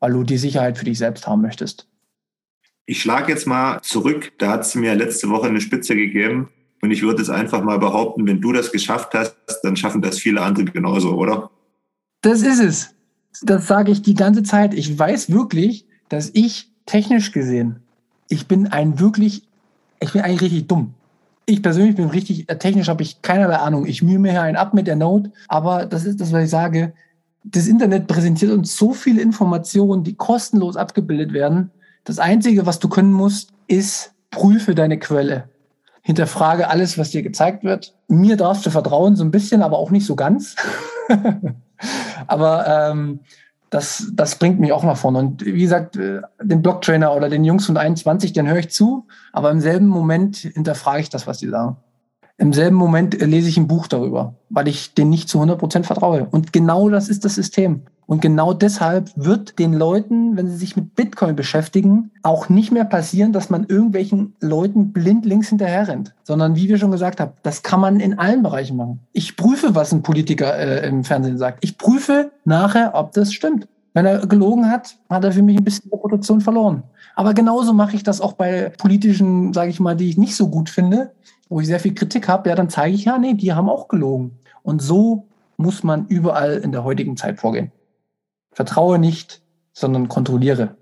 weil 0.00 0.12
du 0.12 0.22
die 0.24 0.38
Sicherheit 0.38 0.78
für 0.78 0.84
dich 0.84 0.98
selbst 0.98 1.26
haben 1.26 1.42
möchtest. 1.42 1.86
Ich 2.86 3.02
schlage 3.02 3.32
jetzt 3.32 3.46
mal 3.46 3.80
zurück. 3.82 4.32
Da 4.38 4.50
hat 4.50 4.62
es 4.62 4.74
mir 4.74 4.94
letzte 4.94 5.28
Woche 5.28 5.48
eine 5.48 5.60
Spitze 5.60 5.94
gegeben. 5.94 6.48
Und 6.80 6.90
ich 6.90 7.02
würde 7.02 7.20
es 7.20 7.28
einfach 7.28 7.62
mal 7.62 7.78
behaupten, 7.78 8.26
wenn 8.26 8.40
du 8.40 8.52
das 8.52 8.70
geschafft 8.70 9.12
hast, 9.12 9.36
dann 9.62 9.76
schaffen 9.76 10.00
das 10.00 10.18
viele 10.18 10.40
andere 10.40 10.66
genauso, 10.66 11.14
oder? 11.14 11.50
Das 12.22 12.42
ist 12.42 12.60
es. 12.60 12.94
Das 13.42 13.66
sage 13.66 13.90
ich 13.90 14.02
die 14.02 14.14
ganze 14.14 14.42
Zeit. 14.42 14.74
Ich 14.74 14.96
weiß 14.96 15.32
wirklich, 15.32 15.86
dass 16.08 16.30
ich 16.32 16.72
technisch 16.86 17.32
gesehen, 17.32 17.82
ich 18.28 18.46
bin 18.46 18.66
ein 18.68 18.98
wirklich, 19.00 19.42
ich 20.00 20.12
bin 20.12 20.22
eigentlich 20.22 20.42
richtig 20.42 20.68
dumm. 20.68 20.94
Ich 21.46 21.62
persönlich 21.62 21.96
bin 21.96 22.08
richtig, 22.08 22.48
äh, 22.48 22.58
technisch 22.58 22.88
habe 22.88 23.02
ich 23.02 23.22
keinerlei 23.22 23.56
Ahnung. 23.56 23.86
Ich 23.86 24.02
mühe 24.02 24.18
mir 24.18 24.32
hier 24.32 24.42
einen 24.42 24.56
ab 24.56 24.74
mit 24.74 24.86
der 24.86 24.96
Note, 24.96 25.32
aber 25.48 25.86
das 25.86 26.04
ist 26.04 26.20
das, 26.20 26.32
was 26.32 26.44
ich 26.44 26.50
sage 26.50 26.92
das 27.44 27.66
Internet 27.66 28.06
präsentiert 28.06 28.52
uns 28.52 28.76
so 28.76 28.92
viele 28.92 29.22
Informationen, 29.22 30.04
die 30.04 30.14
kostenlos 30.14 30.76
abgebildet 30.76 31.32
werden. 31.32 31.70
Das 32.04 32.18
Einzige, 32.18 32.66
was 32.66 32.78
du 32.78 32.88
können 32.88 33.12
musst, 33.12 33.52
ist, 33.66 34.12
prüfe 34.30 34.74
deine 34.74 34.98
Quelle. 34.98 35.48
Hinterfrage 36.02 36.68
alles, 36.68 36.96
was 36.96 37.10
dir 37.10 37.22
gezeigt 37.22 37.64
wird. 37.64 37.94
Mir 38.08 38.36
darfst 38.36 38.64
du 38.64 38.70
vertrauen, 38.70 39.16
so 39.16 39.24
ein 39.24 39.30
bisschen, 39.30 39.62
aber 39.62 39.78
auch 39.78 39.90
nicht 39.90 40.06
so 40.06 40.16
ganz. 40.16 40.56
aber 42.26 42.90
ähm, 42.90 43.20
das, 43.70 44.10
das 44.12 44.38
bringt 44.38 44.60
mich 44.60 44.72
auch 44.72 44.84
nach 44.84 44.96
vorne. 44.96 45.18
Und 45.18 45.44
wie 45.44 45.60
gesagt, 45.60 45.96
äh, 45.96 46.20
den 46.42 46.62
Blocktrainer 46.62 47.14
oder 47.14 47.28
den 47.28 47.44
Jungs 47.44 47.66
von 47.66 47.76
21, 47.76 48.32
den 48.32 48.48
höre 48.48 48.58
ich 48.58 48.70
zu, 48.70 49.06
aber 49.32 49.50
im 49.50 49.60
selben 49.60 49.86
Moment 49.86 50.36
hinterfrage 50.36 51.00
ich 51.00 51.10
das, 51.10 51.26
was 51.26 51.38
die 51.38 51.48
sagen. 51.48 51.76
Im 52.38 52.52
selben 52.52 52.76
Moment 52.76 53.20
lese 53.20 53.48
ich 53.48 53.56
ein 53.56 53.66
Buch 53.66 53.88
darüber, 53.88 54.34
weil 54.48 54.68
ich 54.68 54.94
den 54.94 55.10
nicht 55.10 55.28
zu 55.28 55.38
100 55.38 55.58
Prozent 55.58 55.86
vertraue. 55.86 56.28
Und 56.30 56.52
genau 56.52 56.88
das 56.88 57.08
ist 57.08 57.24
das 57.24 57.34
System. 57.34 57.82
Und 58.08 58.22
genau 58.22 58.54
deshalb 58.54 59.10
wird 59.14 59.58
den 59.60 59.74
Leuten, 59.74 60.36
wenn 60.36 60.48
sie 60.48 60.56
sich 60.56 60.74
mit 60.74 60.96
Bitcoin 60.96 61.36
beschäftigen, 61.36 62.10
auch 62.22 62.48
nicht 62.48 62.72
mehr 62.72 62.86
passieren, 62.86 63.32
dass 63.32 63.50
man 63.50 63.66
irgendwelchen 63.66 64.34
Leuten 64.40 64.92
blind 64.92 65.26
links 65.26 65.50
hinterher 65.50 65.86
rennt. 65.86 66.14
Sondern 66.24 66.56
wie 66.56 66.68
wir 66.68 66.78
schon 66.78 66.90
gesagt 66.90 67.20
haben, 67.20 67.32
das 67.42 67.62
kann 67.62 67.80
man 67.80 68.00
in 68.00 68.18
allen 68.18 68.42
Bereichen 68.42 68.76
machen. 68.76 69.00
Ich 69.12 69.36
prüfe, 69.36 69.74
was 69.74 69.92
ein 69.92 70.02
Politiker 70.02 70.56
äh, 70.58 70.88
im 70.88 71.04
Fernsehen 71.04 71.38
sagt. 71.38 71.62
Ich 71.62 71.78
prüfe 71.78 72.32
nachher, 72.44 72.92
ob 72.94 73.12
das 73.12 73.32
stimmt. 73.32 73.68
Wenn 73.92 74.06
er 74.06 74.26
gelogen 74.26 74.70
hat, 74.70 74.96
hat 75.10 75.24
er 75.24 75.32
für 75.32 75.42
mich 75.42 75.58
ein 75.58 75.64
bisschen 75.64 75.90
Reputation 75.90 76.40
verloren. 76.40 76.82
Aber 77.14 77.34
genauso 77.34 77.72
mache 77.74 77.94
ich 77.94 78.02
das 78.02 78.20
auch 78.20 78.32
bei 78.32 78.72
politischen, 78.78 79.52
sage 79.52 79.70
ich 79.70 79.80
mal, 79.80 79.96
die 79.96 80.08
ich 80.08 80.16
nicht 80.16 80.34
so 80.34 80.48
gut 80.48 80.70
finde 80.70 81.12
wo 81.48 81.60
ich 81.60 81.66
sehr 81.66 81.80
viel 81.80 81.94
Kritik 81.94 82.28
habe, 82.28 82.48
ja, 82.48 82.54
dann 82.54 82.70
zeige 82.70 82.94
ich 82.94 83.04
ja, 83.04 83.18
nee, 83.18 83.34
die 83.34 83.52
haben 83.52 83.68
auch 83.68 83.88
gelogen. 83.88 84.38
Und 84.62 84.82
so 84.82 85.26
muss 85.56 85.82
man 85.82 86.06
überall 86.06 86.58
in 86.58 86.72
der 86.72 86.84
heutigen 86.84 87.16
Zeit 87.16 87.40
vorgehen. 87.40 87.72
Vertraue 88.58 88.98
nicht, 88.98 89.40
sondern 89.72 90.08
kontrolliere. 90.08 90.76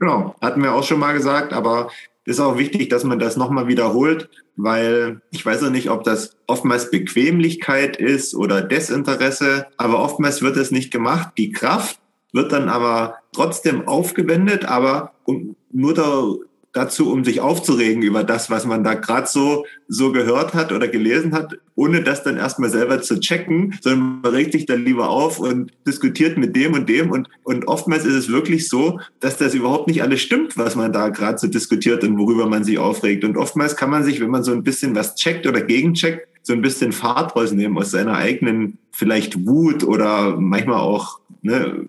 Genau, 0.00 0.34
hatten 0.40 0.64
wir 0.64 0.74
auch 0.74 0.82
schon 0.82 0.98
mal 0.98 1.12
gesagt, 1.12 1.52
aber 1.52 1.92
ist 2.24 2.40
auch 2.40 2.58
wichtig, 2.58 2.88
dass 2.88 3.04
man 3.04 3.20
das 3.20 3.36
nochmal 3.36 3.68
wiederholt, 3.68 4.28
weil 4.56 5.22
ich 5.30 5.46
weiß 5.46 5.62
auch 5.62 5.70
nicht, 5.70 5.90
ob 5.90 6.02
das 6.02 6.36
oftmals 6.48 6.90
Bequemlichkeit 6.90 7.98
ist 7.98 8.34
oder 8.34 8.62
Desinteresse, 8.62 9.68
aber 9.76 10.00
oftmals 10.00 10.42
wird 10.42 10.56
es 10.56 10.72
nicht 10.72 10.90
gemacht. 10.90 11.34
Die 11.38 11.52
Kraft 11.52 12.00
wird 12.32 12.50
dann 12.50 12.68
aber 12.68 13.14
trotzdem 13.30 13.86
aufgewendet, 13.86 14.64
aber 14.64 15.12
um, 15.22 15.54
nur 15.70 15.94
da, 15.94 16.34
dazu, 16.72 17.12
um 17.12 17.24
sich 17.24 17.40
aufzuregen 17.40 18.02
über 18.02 18.24
das, 18.24 18.50
was 18.50 18.64
man 18.64 18.82
da 18.82 18.94
gerade 18.94 19.26
so, 19.26 19.66
so 19.88 20.10
gehört 20.12 20.54
hat 20.54 20.72
oder 20.72 20.88
gelesen 20.88 21.34
hat, 21.34 21.58
ohne 21.74 22.02
das 22.02 22.22
dann 22.22 22.36
erstmal 22.36 22.70
selber 22.70 23.02
zu 23.02 23.20
checken, 23.20 23.78
sondern 23.82 24.20
man 24.22 24.32
regt 24.32 24.52
sich 24.52 24.66
dann 24.66 24.84
lieber 24.84 25.10
auf 25.10 25.38
und 25.38 25.72
diskutiert 25.86 26.38
mit 26.38 26.56
dem 26.56 26.72
und 26.72 26.88
dem. 26.88 27.10
Und, 27.10 27.28
und 27.44 27.68
oftmals 27.68 28.04
ist 28.04 28.14
es 28.14 28.30
wirklich 28.30 28.68
so, 28.68 29.00
dass 29.20 29.36
das 29.36 29.54
überhaupt 29.54 29.88
nicht 29.88 30.02
alles 30.02 30.22
stimmt, 30.22 30.56
was 30.56 30.74
man 30.74 30.92
da 30.92 31.10
gerade 31.10 31.38
so 31.38 31.46
diskutiert 31.46 32.04
und 32.04 32.18
worüber 32.18 32.46
man 32.46 32.64
sich 32.64 32.78
aufregt. 32.78 33.24
Und 33.24 33.36
oftmals 33.36 33.76
kann 33.76 33.90
man 33.90 34.04
sich, 34.04 34.20
wenn 34.20 34.30
man 34.30 34.44
so 34.44 34.52
ein 34.52 34.62
bisschen 34.62 34.94
was 34.94 35.14
checkt 35.14 35.46
oder 35.46 35.60
gegencheckt, 35.60 36.26
so 36.42 36.52
ein 36.52 36.62
bisschen 36.62 36.92
Fahrt 36.92 37.36
rausnehmen 37.36 37.78
aus 37.78 37.92
seiner 37.92 38.16
eigenen 38.16 38.78
vielleicht 38.90 39.46
Wut 39.46 39.84
oder 39.84 40.36
manchmal 40.36 40.80
auch 40.80 41.20
ne, 41.42 41.88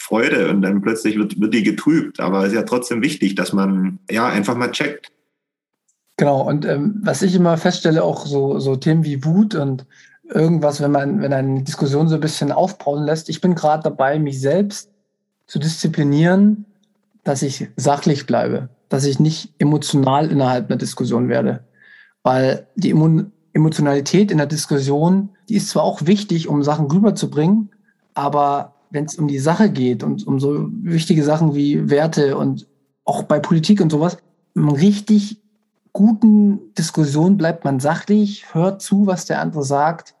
Freude 0.00 0.48
und 0.48 0.62
dann 0.62 0.80
plötzlich 0.80 1.18
wird, 1.18 1.38
wird 1.38 1.52
die 1.52 1.62
getrübt. 1.62 2.20
Aber 2.20 2.40
es 2.40 2.48
ist 2.48 2.54
ja 2.54 2.62
trotzdem 2.62 3.02
wichtig, 3.02 3.34
dass 3.34 3.52
man 3.52 3.98
ja 4.10 4.26
einfach 4.26 4.56
mal 4.56 4.70
checkt. 4.70 5.12
Genau, 6.16 6.40
und 6.40 6.64
ähm, 6.64 7.00
was 7.02 7.20
ich 7.20 7.34
immer 7.34 7.58
feststelle, 7.58 8.02
auch 8.02 8.24
so, 8.24 8.58
so 8.58 8.76
Themen 8.76 9.04
wie 9.04 9.24
Wut 9.24 9.54
und 9.54 9.84
irgendwas, 10.24 10.80
wenn 10.80 10.90
man, 10.90 11.20
wenn 11.20 11.34
eine 11.34 11.62
Diskussion 11.62 12.08
so 12.08 12.14
ein 12.14 12.20
bisschen 12.22 12.50
aufbrauen 12.50 13.04
lässt. 13.04 13.28
Ich 13.28 13.42
bin 13.42 13.54
gerade 13.54 13.82
dabei, 13.82 14.18
mich 14.18 14.40
selbst 14.40 14.90
zu 15.46 15.58
disziplinieren, 15.58 16.64
dass 17.22 17.42
ich 17.42 17.68
sachlich 17.76 18.26
bleibe, 18.26 18.70
dass 18.88 19.04
ich 19.04 19.20
nicht 19.20 19.52
emotional 19.58 20.30
innerhalb 20.30 20.70
einer 20.70 20.78
Diskussion 20.78 21.28
werde. 21.28 21.64
Weil 22.22 22.66
die 22.74 22.94
Emotionalität 23.52 24.30
in 24.30 24.38
der 24.38 24.46
Diskussion, 24.46 25.30
die 25.50 25.56
ist 25.56 25.68
zwar 25.68 25.82
auch 25.82 26.06
wichtig, 26.06 26.48
um 26.48 26.62
Sachen 26.62 26.90
rüberzubringen, 26.90 27.70
aber 28.14 28.74
wenn 28.90 29.04
es 29.04 29.16
um 29.16 29.28
die 29.28 29.38
Sache 29.38 29.70
geht 29.70 30.02
und 30.02 30.26
um 30.26 30.40
so 30.40 30.68
wichtige 30.82 31.24
Sachen 31.24 31.54
wie 31.54 31.90
Werte 31.90 32.36
und 32.36 32.66
auch 33.04 33.22
bei 33.24 33.38
Politik 33.38 33.80
und 33.80 33.90
sowas, 33.90 34.18
in 34.54 34.68
richtig 34.68 35.40
guten 35.92 36.74
Diskussionen 36.74 37.36
bleibt 37.36 37.64
man 37.64 37.80
sachlich, 37.80 38.54
hört 38.54 38.82
zu, 38.82 39.06
was 39.06 39.26
der 39.26 39.40
andere 39.40 39.64
sagt, 39.64 40.14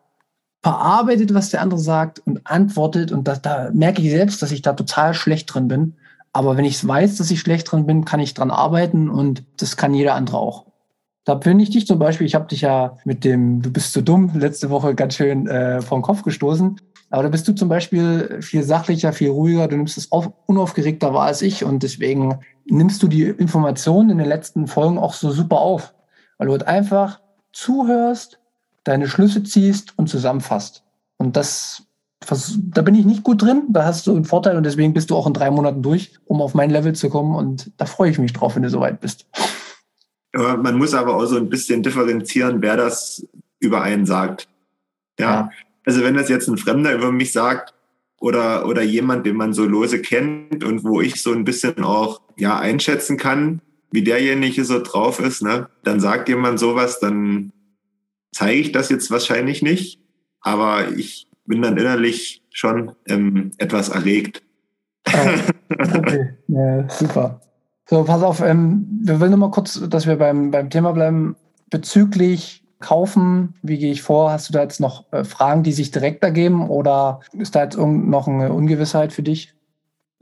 verarbeitet, 0.62 1.32
was 1.34 1.50
der 1.50 1.62
andere 1.62 1.80
sagt 1.80 2.20
und 2.26 2.46
antwortet. 2.46 3.12
Und 3.12 3.28
da, 3.28 3.36
da 3.36 3.70
merke 3.72 4.02
ich 4.02 4.10
selbst, 4.10 4.42
dass 4.42 4.52
ich 4.52 4.62
da 4.62 4.72
total 4.72 5.14
schlecht 5.14 5.52
drin 5.52 5.68
bin. 5.68 5.94
Aber 6.32 6.56
wenn 6.56 6.64
ich 6.64 6.86
weiß, 6.86 7.16
dass 7.16 7.30
ich 7.30 7.40
schlecht 7.40 7.70
drin 7.70 7.86
bin, 7.86 8.04
kann 8.04 8.20
ich 8.20 8.34
dran 8.34 8.50
arbeiten 8.50 9.10
und 9.10 9.42
das 9.56 9.76
kann 9.76 9.94
jeder 9.94 10.14
andere 10.14 10.38
auch. 10.38 10.66
Da 11.24 11.34
bin 11.34 11.60
ich 11.60 11.70
dich 11.70 11.86
zum 11.86 11.98
Beispiel, 11.98 12.26
ich 12.26 12.34
habe 12.34 12.46
dich 12.46 12.62
ja 12.62 12.96
mit 13.04 13.24
dem 13.24 13.62
Du 13.62 13.70
bist 13.70 13.92
so 13.92 14.00
dumm 14.00 14.32
letzte 14.34 14.70
Woche 14.70 14.94
ganz 14.94 15.14
schön 15.14 15.46
äh, 15.46 15.82
vom 15.82 16.02
Kopf 16.02 16.22
gestoßen. 16.22 16.80
Aber 17.10 17.24
da 17.24 17.28
bist 17.28 17.46
du 17.48 17.52
zum 17.52 17.68
Beispiel 17.68 18.38
viel 18.40 18.62
sachlicher, 18.62 19.12
viel 19.12 19.30
ruhiger, 19.30 19.66
du 19.66 19.76
nimmst 19.76 19.98
es 19.98 20.12
auf, 20.12 20.32
unaufgeregter 20.46 21.12
wahr 21.12 21.26
als 21.26 21.42
ich 21.42 21.64
und 21.64 21.82
deswegen 21.82 22.38
nimmst 22.66 23.02
du 23.02 23.08
die 23.08 23.24
Informationen 23.24 24.10
in 24.10 24.18
den 24.18 24.28
letzten 24.28 24.68
Folgen 24.68 24.96
auch 24.96 25.12
so 25.12 25.32
super 25.32 25.58
auf, 25.58 25.92
weil 26.38 26.46
du 26.46 26.52
halt 26.52 26.68
einfach 26.68 27.20
zuhörst, 27.52 28.38
deine 28.84 29.08
Schlüsse 29.08 29.42
ziehst 29.42 29.98
und 29.98 30.08
zusammenfasst. 30.08 30.84
Und 31.16 31.36
das, 31.36 31.82
da 32.28 32.82
bin 32.82 32.94
ich 32.94 33.04
nicht 33.04 33.24
gut 33.24 33.42
drin, 33.42 33.64
da 33.70 33.84
hast 33.84 34.06
du 34.06 34.14
einen 34.14 34.24
Vorteil 34.24 34.56
und 34.56 34.62
deswegen 34.62 34.94
bist 34.94 35.10
du 35.10 35.16
auch 35.16 35.26
in 35.26 35.34
drei 35.34 35.50
Monaten 35.50 35.82
durch, 35.82 36.16
um 36.26 36.40
auf 36.40 36.54
mein 36.54 36.70
Level 36.70 36.94
zu 36.94 37.10
kommen 37.10 37.34
und 37.34 37.72
da 37.76 37.86
freue 37.86 38.10
ich 38.10 38.20
mich 38.20 38.32
drauf, 38.32 38.54
wenn 38.54 38.62
du 38.62 38.70
soweit 38.70 39.00
bist. 39.00 39.26
man 40.32 40.78
muss 40.78 40.94
aber 40.94 41.16
auch 41.16 41.26
so 41.26 41.38
ein 41.38 41.48
bisschen 41.48 41.82
differenzieren, 41.82 42.62
wer 42.62 42.76
das 42.76 43.26
über 43.58 43.82
einen 43.82 44.06
sagt. 44.06 44.48
Ja, 45.18 45.32
ja. 45.32 45.50
Also 45.84 46.02
wenn 46.02 46.14
das 46.14 46.28
jetzt 46.28 46.48
ein 46.48 46.58
Fremder 46.58 46.94
über 46.94 47.10
mich 47.10 47.32
sagt 47.32 47.74
oder, 48.20 48.66
oder 48.66 48.82
jemand, 48.82 49.26
den 49.26 49.36
man 49.36 49.52
so 49.52 49.64
lose 49.64 50.00
kennt 50.00 50.62
und 50.62 50.84
wo 50.84 51.00
ich 51.00 51.22
so 51.22 51.32
ein 51.32 51.44
bisschen 51.44 51.84
auch 51.84 52.20
ja, 52.36 52.58
einschätzen 52.58 53.16
kann, 53.16 53.60
wie 53.90 54.02
derjenige 54.02 54.64
so 54.64 54.80
drauf 54.80 55.20
ist, 55.20 55.42
ne, 55.42 55.68
dann 55.82 56.00
sagt 56.00 56.28
jemand 56.28 56.60
sowas, 56.60 57.00
dann 57.00 57.52
zeige 58.32 58.60
ich 58.60 58.72
das 58.72 58.88
jetzt 58.88 59.10
wahrscheinlich 59.10 59.62
nicht. 59.62 60.00
Aber 60.40 60.88
ich 60.96 61.26
bin 61.46 61.62
dann 61.62 61.76
innerlich 61.76 62.42
schon 62.50 62.92
ähm, 63.08 63.50
etwas 63.58 63.88
erregt. 63.88 64.42
Ah, 65.06 65.34
okay, 65.96 66.34
ja, 66.48 66.88
super. 66.88 67.40
So, 67.88 68.04
pass 68.04 68.22
auf, 68.22 68.40
ähm, 68.40 68.86
wir 69.02 69.18
wollen 69.18 69.30
nur 69.30 69.40
mal 69.40 69.50
kurz, 69.50 69.80
dass 69.88 70.06
wir 70.06 70.16
beim, 70.16 70.50
beim 70.50 70.70
Thema 70.70 70.92
bleiben 70.92 71.36
bezüglich 71.70 72.62
kaufen? 72.80 73.54
Wie 73.62 73.78
gehe 73.78 73.92
ich 73.92 74.02
vor? 74.02 74.32
Hast 74.32 74.48
du 74.48 74.52
da 74.52 74.62
jetzt 74.62 74.80
noch 74.80 75.04
äh, 75.12 75.24
Fragen, 75.24 75.62
die 75.62 75.72
sich 75.72 75.90
direkt 75.90 76.24
ergeben 76.24 76.68
oder 76.68 77.20
ist 77.32 77.54
da 77.54 77.64
jetzt 77.64 77.78
noch 77.78 78.26
eine 78.26 78.52
Ungewissheit 78.52 79.12
für 79.12 79.22
dich? 79.22 79.54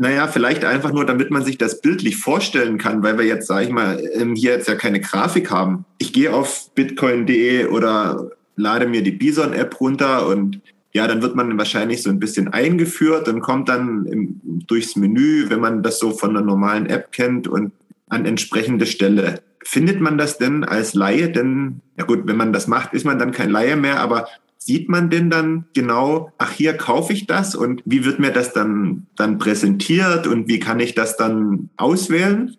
Naja, 0.01 0.29
vielleicht 0.29 0.64
einfach 0.64 0.92
nur, 0.92 1.05
damit 1.05 1.33
man 1.33 1.44
sich 1.44 1.59
das 1.59 1.81
bildlich 1.81 2.16
vorstellen 2.16 2.79
kann, 2.79 3.03
weil 3.03 3.18
wir 3.18 3.25
jetzt, 3.25 3.49
sage 3.49 3.64
ich 3.64 3.71
mal, 3.71 4.01
ähm, 4.14 4.37
hier 4.37 4.53
jetzt 4.53 4.68
ja 4.68 4.77
keine 4.77 5.01
Grafik 5.01 5.51
haben. 5.51 5.85
Ich 5.99 6.12
gehe 6.12 6.33
auf 6.33 6.71
bitcoin.de 6.75 7.66
oder 7.66 8.31
lade 8.55 8.87
mir 8.87 9.03
die 9.03 9.11
Bison-App 9.11 9.81
runter 9.81 10.29
und 10.29 10.61
ja, 10.92 11.07
dann 11.07 11.21
wird 11.21 11.35
man 11.35 11.59
wahrscheinlich 11.59 12.03
so 12.03 12.11
ein 12.11 12.21
bisschen 12.21 12.49
eingeführt 12.49 13.29
und 13.29 13.40
kommt 13.40 13.68
dann 13.68 14.07
im, 14.07 14.40
durchs 14.66 14.97
Menü, 14.97 15.47
wenn 15.49 15.61
man 15.61 15.83
das 15.83 15.99
so 15.99 16.12
von 16.12 16.31
einer 16.31 16.44
normalen 16.44 16.87
App 16.87 17.11
kennt 17.12 17.49
und 17.49 17.73
an 18.09 18.25
entsprechende 18.25 18.87
Stelle. 18.87 19.40
Findet 19.71 20.01
man 20.01 20.17
das 20.17 20.39
denn 20.39 20.65
als 20.65 20.95
Laie 20.95 21.31
denn, 21.31 21.83
ja 21.99 22.07
gut, 22.07 22.23
wenn 22.25 22.39
man 22.39 22.55
das 22.55 22.69
macht, 22.69 22.95
ist 22.95 23.05
man 23.05 23.19
dann 23.19 23.33
kein 23.33 23.51
Laie 23.51 23.77
mehr, 23.77 24.01
aber 24.01 24.27
sieht 24.57 24.89
man 24.89 25.11
denn 25.11 25.29
dann 25.29 25.67
genau, 25.75 26.33
ach 26.39 26.53
hier 26.53 26.75
kaufe 26.79 27.13
ich 27.13 27.27
das 27.27 27.55
und 27.55 27.83
wie 27.85 28.07
wird 28.07 28.19
mir 28.19 28.33
das 28.33 28.55
dann, 28.55 29.09
dann 29.15 29.37
präsentiert 29.37 30.27
und 30.27 30.49
wie 30.49 30.59
kann 30.59 30.81
ich 30.81 30.95
das 30.95 31.19
dann 31.19 31.69
auswählen? 31.77 32.57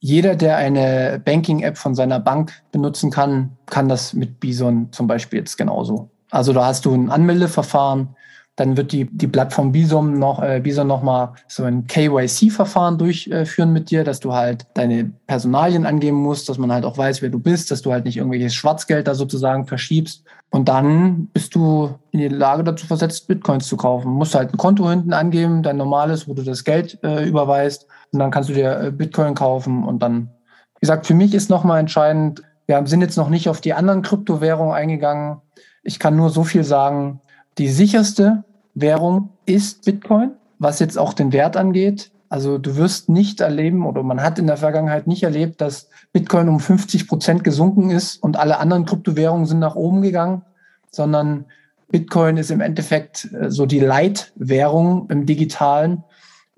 Jeder, 0.00 0.34
der 0.34 0.56
eine 0.56 1.20
Banking-App 1.22 1.76
von 1.76 1.94
seiner 1.94 2.20
Bank 2.20 2.52
benutzen 2.72 3.10
kann, 3.10 3.58
kann 3.66 3.90
das 3.90 4.14
mit 4.14 4.40
Bison 4.40 4.90
zum 4.92 5.08
Beispiel 5.08 5.40
jetzt 5.40 5.58
genauso. 5.58 6.08
Also 6.30 6.54
da 6.54 6.64
hast 6.64 6.86
du 6.86 6.94
ein 6.94 7.10
Anmeldeverfahren, 7.10 8.16
dann 8.58 8.76
wird 8.76 8.90
die, 8.90 9.04
die 9.04 9.28
Plattform 9.28 9.70
Bison 9.70 10.18
noch, 10.18 10.42
äh, 10.42 10.58
Bison 10.58 10.88
noch 10.88 11.00
mal 11.00 11.34
so 11.46 11.62
ein 11.62 11.86
KYC-Verfahren 11.86 12.98
durchführen 12.98 13.72
mit 13.72 13.88
dir, 13.88 14.02
dass 14.02 14.18
du 14.18 14.32
halt 14.32 14.66
deine 14.74 15.12
Personalien 15.28 15.86
angeben 15.86 16.16
musst, 16.16 16.48
dass 16.48 16.58
man 16.58 16.72
halt 16.72 16.84
auch 16.84 16.98
weiß, 16.98 17.22
wer 17.22 17.30
du 17.30 17.38
bist, 17.38 17.70
dass 17.70 17.82
du 17.82 17.92
halt 17.92 18.04
nicht 18.04 18.16
irgendwelches 18.16 18.54
Schwarzgeld 18.54 19.06
da 19.06 19.14
sozusagen 19.14 19.66
verschiebst. 19.66 20.24
Und 20.50 20.68
dann 20.68 21.28
bist 21.32 21.54
du 21.54 21.94
in 22.10 22.18
die 22.18 22.26
Lage 22.26 22.64
dazu 22.64 22.84
versetzt, 22.84 23.28
Bitcoins 23.28 23.68
zu 23.68 23.76
kaufen. 23.76 24.06
Du 24.06 24.14
musst 24.14 24.34
halt 24.34 24.52
ein 24.52 24.58
Konto 24.58 24.90
hinten 24.90 25.12
angeben, 25.12 25.62
dein 25.62 25.76
normales, 25.76 26.26
wo 26.26 26.34
du 26.34 26.42
das 26.42 26.64
Geld 26.64 26.98
äh, 27.04 27.28
überweist. 27.28 27.86
Und 28.10 28.18
dann 28.18 28.32
kannst 28.32 28.48
du 28.48 28.54
dir 28.54 28.80
äh, 28.80 28.90
Bitcoin 28.90 29.36
kaufen. 29.36 29.84
Und 29.84 30.02
dann, 30.02 30.30
wie 30.74 30.80
gesagt, 30.80 31.06
für 31.06 31.14
mich 31.14 31.32
ist 31.32 31.48
nochmal 31.48 31.78
entscheidend, 31.78 32.42
wir 32.66 32.84
sind 32.86 33.02
jetzt 33.02 33.16
noch 33.16 33.28
nicht 33.28 33.48
auf 33.48 33.60
die 33.60 33.74
anderen 33.74 34.02
Kryptowährungen 34.02 34.74
eingegangen. 34.74 35.42
Ich 35.84 36.00
kann 36.00 36.16
nur 36.16 36.30
so 36.30 36.42
viel 36.42 36.64
sagen, 36.64 37.20
die 37.56 37.68
sicherste 37.68 38.44
Währung 38.80 39.30
ist 39.46 39.84
Bitcoin, 39.84 40.32
was 40.58 40.78
jetzt 40.78 40.98
auch 40.98 41.12
den 41.12 41.32
Wert 41.32 41.56
angeht. 41.56 42.10
Also 42.28 42.58
du 42.58 42.76
wirst 42.76 43.08
nicht 43.08 43.40
erleben 43.40 43.86
oder 43.86 44.02
man 44.02 44.22
hat 44.22 44.38
in 44.38 44.46
der 44.46 44.58
Vergangenheit 44.58 45.06
nicht 45.06 45.22
erlebt, 45.22 45.60
dass 45.60 45.88
Bitcoin 46.12 46.48
um 46.48 46.60
50 46.60 47.08
Prozent 47.08 47.44
gesunken 47.44 47.90
ist 47.90 48.22
und 48.22 48.36
alle 48.36 48.58
anderen 48.58 48.84
Kryptowährungen 48.84 49.46
sind 49.46 49.60
nach 49.60 49.76
oben 49.76 50.02
gegangen, 50.02 50.42
sondern 50.90 51.46
Bitcoin 51.90 52.36
ist 52.36 52.50
im 52.50 52.60
Endeffekt 52.60 53.32
äh, 53.32 53.50
so 53.50 53.66
die 53.66 53.80
Leitwährung 53.80 55.08
im 55.08 55.24
digitalen 55.24 56.04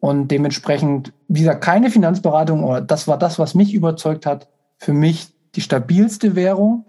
und 0.00 0.28
dementsprechend, 0.28 1.12
wie 1.28 1.40
gesagt, 1.40 1.62
keine 1.62 1.90
Finanzberatung 1.90 2.64
oder 2.64 2.80
das 2.80 3.06
war 3.06 3.18
das, 3.18 3.38
was 3.38 3.54
mich 3.54 3.74
überzeugt 3.74 4.26
hat, 4.26 4.48
für 4.78 4.92
mich 4.92 5.28
die 5.54 5.60
stabilste 5.60 6.34
Währung 6.34 6.84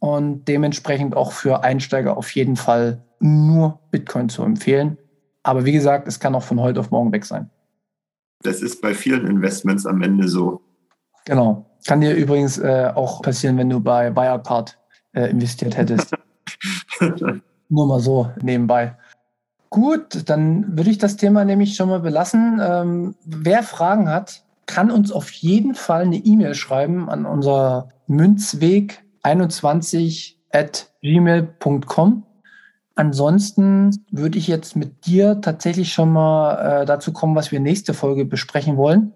und 0.00 0.46
dementsprechend 0.46 1.14
auch 1.14 1.32
für 1.32 1.62
Einsteiger 1.62 2.16
auf 2.16 2.34
jeden 2.34 2.56
Fall 2.56 3.02
nur 3.20 3.78
Bitcoin 3.90 4.28
zu 4.28 4.42
empfehlen. 4.42 4.98
Aber 5.42 5.64
wie 5.64 5.72
gesagt, 5.72 6.08
es 6.08 6.20
kann 6.20 6.34
auch 6.34 6.42
von 6.42 6.60
heute 6.60 6.80
auf 6.80 6.90
morgen 6.90 7.12
weg 7.12 7.24
sein. 7.24 7.50
Das 8.42 8.62
ist 8.62 8.80
bei 8.80 8.94
vielen 8.94 9.26
Investments 9.26 9.86
am 9.86 10.02
Ende 10.02 10.28
so. 10.28 10.60
Genau. 11.26 11.66
Kann 11.86 12.00
dir 12.00 12.14
übrigens 12.14 12.58
äh, 12.58 12.90
auch 12.94 13.22
passieren, 13.22 13.56
wenn 13.56 13.70
du 13.70 13.80
bei 13.80 14.14
Wirecard 14.14 14.78
äh, 15.12 15.30
investiert 15.30 15.76
hättest. 15.76 16.14
Nur 17.68 17.86
mal 17.86 18.00
so 18.00 18.30
nebenbei. 18.42 18.96
Gut, 19.70 20.28
dann 20.28 20.76
würde 20.76 20.90
ich 20.90 20.98
das 20.98 21.16
Thema 21.16 21.44
nämlich 21.44 21.76
schon 21.76 21.88
mal 21.88 22.00
belassen. 22.00 22.60
Ähm, 22.60 23.14
wer 23.24 23.62
Fragen 23.62 24.08
hat, 24.08 24.42
kann 24.66 24.90
uns 24.90 25.12
auf 25.12 25.30
jeden 25.30 25.74
Fall 25.74 26.02
eine 26.02 26.16
E-Mail 26.16 26.54
schreiben 26.54 27.08
an 27.08 27.24
unser 27.24 27.88
Münzweg 28.06 29.04
21 29.22 30.38
at 30.52 30.90
gmail.com. 31.02 32.24
Ansonsten 33.00 34.04
würde 34.10 34.36
ich 34.36 34.46
jetzt 34.46 34.76
mit 34.76 35.06
dir 35.06 35.40
tatsächlich 35.40 35.90
schon 35.90 36.12
mal 36.12 36.82
äh, 36.82 36.84
dazu 36.84 37.14
kommen, 37.14 37.34
was 37.34 37.50
wir 37.50 37.58
nächste 37.58 37.94
Folge 37.94 38.26
besprechen 38.26 38.76
wollen. 38.76 39.14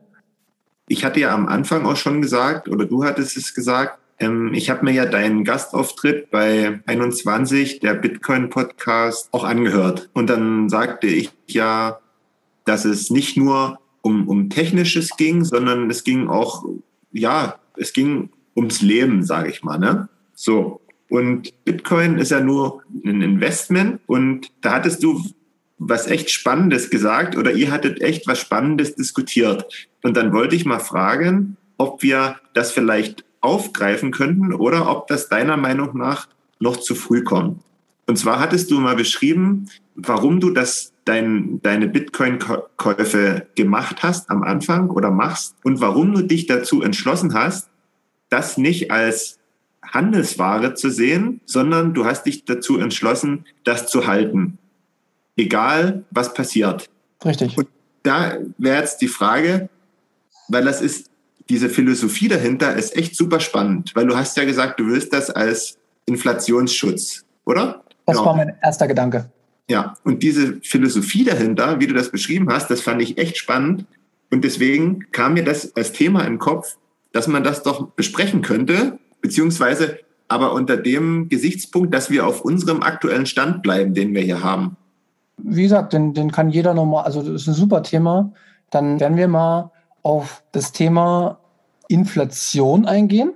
ich 0.89 1.05
hatte 1.05 1.21
ja 1.21 1.35
am 1.35 1.47
Anfang 1.47 1.85
auch 1.85 1.97
schon 1.97 2.23
gesagt, 2.23 2.71
oder 2.71 2.87
du 2.87 3.05
hattest 3.05 3.37
es 3.37 3.53
gesagt, 3.53 3.99
ähm, 4.19 4.55
ich 4.55 4.71
habe 4.71 4.87
mir 4.87 4.93
ja 4.93 5.05
deinen 5.05 5.45
Gastauftritt 5.45 6.31
bei 6.31 6.81
21, 6.87 7.81
der 7.81 7.93
Bitcoin-Podcast, 7.93 9.29
auch 9.33 9.45
angehört. 9.45 10.09
Und 10.15 10.31
dann 10.31 10.71
sagte 10.71 11.07
ich 11.07 11.33
ja, 11.47 11.99
dass 12.65 12.87
es 12.87 13.11
nicht 13.11 13.37
nur 13.37 13.81
um, 14.01 14.29
um 14.29 14.49
Technisches 14.49 15.11
ging, 15.19 15.45
sondern 15.45 15.91
es 15.91 16.05
ging 16.05 16.29
auch, 16.29 16.65
ja, 17.13 17.57
es 17.77 17.93
ging 17.93 18.31
ums 18.57 18.81
Leben, 18.81 19.25
sage 19.25 19.51
ich 19.51 19.63
mal. 19.63 19.79
Ne? 19.79 20.09
So. 20.35 20.81
Und 21.15 21.53
Bitcoin 21.65 22.19
ist 22.19 22.33
ja 22.33 22.41
nur 22.41 22.83
ein 23.05 23.23
Investment 23.23 24.01
und 24.09 24.51
da 24.63 24.73
hattest 24.73 25.05
du 25.05 25.25
was 25.79 26.09
echt 26.09 26.29
Spannendes 26.29 26.91
gesagt 26.91 27.37
oder 27.37 27.53
ihr 27.53 27.71
hattet 27.71 28.03
echt 28.03 28.27
was 28.27 28.41
Spannendes 28.41 28.97
diskutiert. 28.97 29.65
Und 30.03 30.17
dann 30.17 30.33
wollte 30.33 30.57
ich 30.57 30.65
mal 30.65 30.81
fragen, 30.81 31.57
ob 31.79 32.03
wir 32.03 32.41
das 32.53 32.73
vielleicht 32.73 33.25
aufgreifen 33.41 34.11
könnten 34.11 34.53
oder 34.53 34.91
ob 34.91 35.07
das 35.07 35.29
deiner 35.29 35.57
Meinung 35.57 35.97
nach 35.97 36.27
noch 36.59 36.79
zu 36.79 36.97
früh 36.97 37.23
kommt. 37.23 37.63
Und 38.09 38.19
zwar 38.19 38.41
hattest 38.41 38.73
du 38.73 38.81
mal 38.81 38.97
beschrieben, 38.97 39.69
warum 39.95 40.41
du 40.41 40.51
das 40.51 40.95
dein, 41.05 41.63
deine 41.63 41.87
Bitcoin-Käufe 41.87 43.47
gemacht 43.55 44.03
hast 44.03 44.31
am 44.31 44.43
Anfang 44.43 44.91
oder 44.91 45.13
machst 45.13 45.55
und 45.63 45.81
warum 45.81 46.13
du 46.13 46.23
dich 46.23 46.49
dazu 46.49 46.83
entschlossen 46.83 47.35
hast, 47.35 47.69
das 48.31 48.59
nicht 48.59 48.91
als 48.91 49.39
Handelsware 49.95 50.75
zu 50.75 50.91
sehen, 50.91 51.41
sondern 51.47 51.95
du 51.95 52.05
hast 52.05 52.25
dich 52.25 52.45
dazu 52.45 52.79
entschlossen, 52.79 53.47
das 53.63 53.87
zu 53.87 54.07
halten. 54.07 54.59
Egal, 55.37 56.05
was 56.11 56.35
passiert. 56.35 56.91
Richtig. 57.25 57.57
Und 57.57 57.69
da 58.03 58.39
wäre 58.59 58.81
jetzt 58.81 59.01
die 59.01 59.09
Frage, 59.09 59.69
weil 60.49 60.65
das 60.65 60.83
ist 60.83 61.11
diese 61.49 61.69
Philosophie 61.69 62.29
dahinter 62.29 62.75
ist 62.75 62.97
echt 62.97 63.17
super 63.17 63.41
spannend, 63.41 63.93
weil 63.95 64.07
du 64.07 64.17
hast 64.17 64.37
ja 64.37 64.45
gesagt, 64.45 64.81
du 64.81 64.87
willst 64.87 65.13
das 65.13 65.31
als 65.31 65.79
Inflationsschutz, 66.07 67.25
oder? 67.45 67.83
Das 68.07 68.17
genau. 68.17 68.27
war 68.27 68.37
mein 68.37 68.55
erster 68.63 68.87
Gedanke. 68.87 69.31
Ja, 69.69 69.95
und 70.05 70.23
diese 70.23 70.61
Philosophie 70.63 71.25
dahinter, 71.25 71.81
wie 71.81 71.87
du 71.87 71.95
das 71.95 72.11
beschrieben 72.11 72.51
hast, 72.51 72.71
das 72.71 72.81
fand 72.81 73.01
ich 73.03 73.19
echt 73.19 73.37
spannend. 73.37 73.87
Und 74.31 74.45
deswegen 74.45 75.11
kam 75.13 75.35
mir 75.35 75.45
das 75.45 75.75
als 75.77 75.93
Thema 75.93 76.25
im 76.25 76.39
Kopf, 76.39 76.77
dass 77.13 77.29
man 77.29 77.45
das 77.45 77.63
doch 77.63 77.89
besprechen 77.89 78.43
könnte, 78.43 78.99
beziehungsweise 79.25 80.01
aber 80.29 80.53
unter 80.53 80.77
dem 80.77 81.31
Gesichtspunkt, 81.31 81.95
dass 81.95 82.11
wir 82.11 82.27
auf 82.27 82.43
unserem 82.43 82.83
aktuellen 82.83 83.25
Stand 83.25 83.63
bleiben, 83.63 83.95
den 83.95 84.15
wir 84.15 84.21
hier 84.21 84.45
haben. 84.45 84.77
Wie 85.39 85.63
gesagt, 85.63 85.95
den, 85.95 86.13
den 86.13 86.31
kann 86.31 86.51
jeder 86.51 86.75
nochmal, 86.75 87.05
also 87.05 87.23
das 87.23 87.43
ist 87.43 87.49
ein 87.49 87.55
super 87.55 87.83
Thema. 87.83 88.33
Dann 88.71 89.01
werden 89.01 89.17
wir 89.17 89.29
mal 89.29 89.71
auf 90.03 90.45
das 90.53 90.73
Thema 90.73 91.39
Inflation 91.89 92.85
eingehen. 92.85 93.33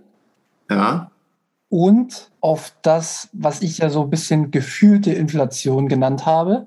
Ja. 0.70 1.10
Und 1.70 2.30
auf 2.42 2.74
das, 2.82 3.30
was 3.32 3.62
ich 3.62 3.78
ja 3.78 3.88
so 3.88 4.02
ein 4.02 4.10
bisschen 4.10 4.50
gefühlte 4.50 5.12
Inflation 5.12 5.88
genannt 5.88 6.26
habe. 6.26 6.66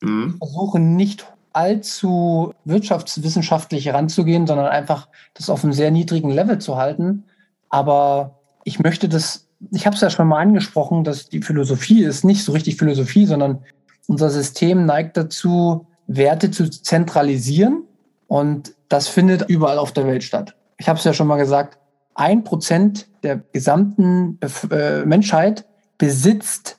Mhm. 0.00 0.34
Ich 0.34 0.38
versuche 0.38 0.78
nicht 0.78 1.26
allzu 1.52 2.54
wirtschaftswissenschaftlich 2.64 3.86
heranzugehen, 3.86 4.46
sondern 4.46 4.66
einfach 4.66 5.08
das 5.34 5.50
auf 5.50 5.64
einem 5.64 5.72
sehr 5.72 5.90
niedrigen 5.90 6.30
Level 6.30 6.60
zu 6.60 6.76
halten. 6.76 7.24
Aber 7.68 8.38
ich 8.64 8.78
möchte 8.78 9.08
das, 9.08 9.46
ich 9.72 9.86
habe 9.86 9.94
es 9.94 10.02
ja 10.02 10.10
schon 10.10 10.28
mal 10.28 10.40
angesprochen, 10.40 11.04
dass 11.04 11.28
die 11.28 11.42
Philosophie 11.42 12.02
ist 12.04 12.24
nicht 12.24 12.44
so 12.44 12.52
richtig 12.52 12.76
Philosophie, 12.76 13.26
sondern 13.26 13.64
unser 14.06 14.30
System 14.30 14.86
neigt 14.86 15.16
dazu, 15.16 15.86
Werte 16.06 16.50
zu 16.50 16.70
zentralisieren 16.70 17.84
und 18.26 18.74
das 18.88 19.08
findet 19.08 19.48
überall 19.48 19.78
auf 19.78 19.92
der 19.92 20.06
Welt 20.06 20.24
statt. 20.24 20.54
Ich 20.78 20.88
habe 20.88 20.98
es 20.98 21.04
ja 21.04 21.12
schon 21.12 21.26
mal 21.26 21.36
gesagt, 21.36 21.78
ein 22.14 22.44
Prozent 22.44 23.06
der 23.22 23.40
gesamten 23.52 24.38
äh, 24.70 25.04
Menschheit 25.04 25.66
besitzt 25.98 26.78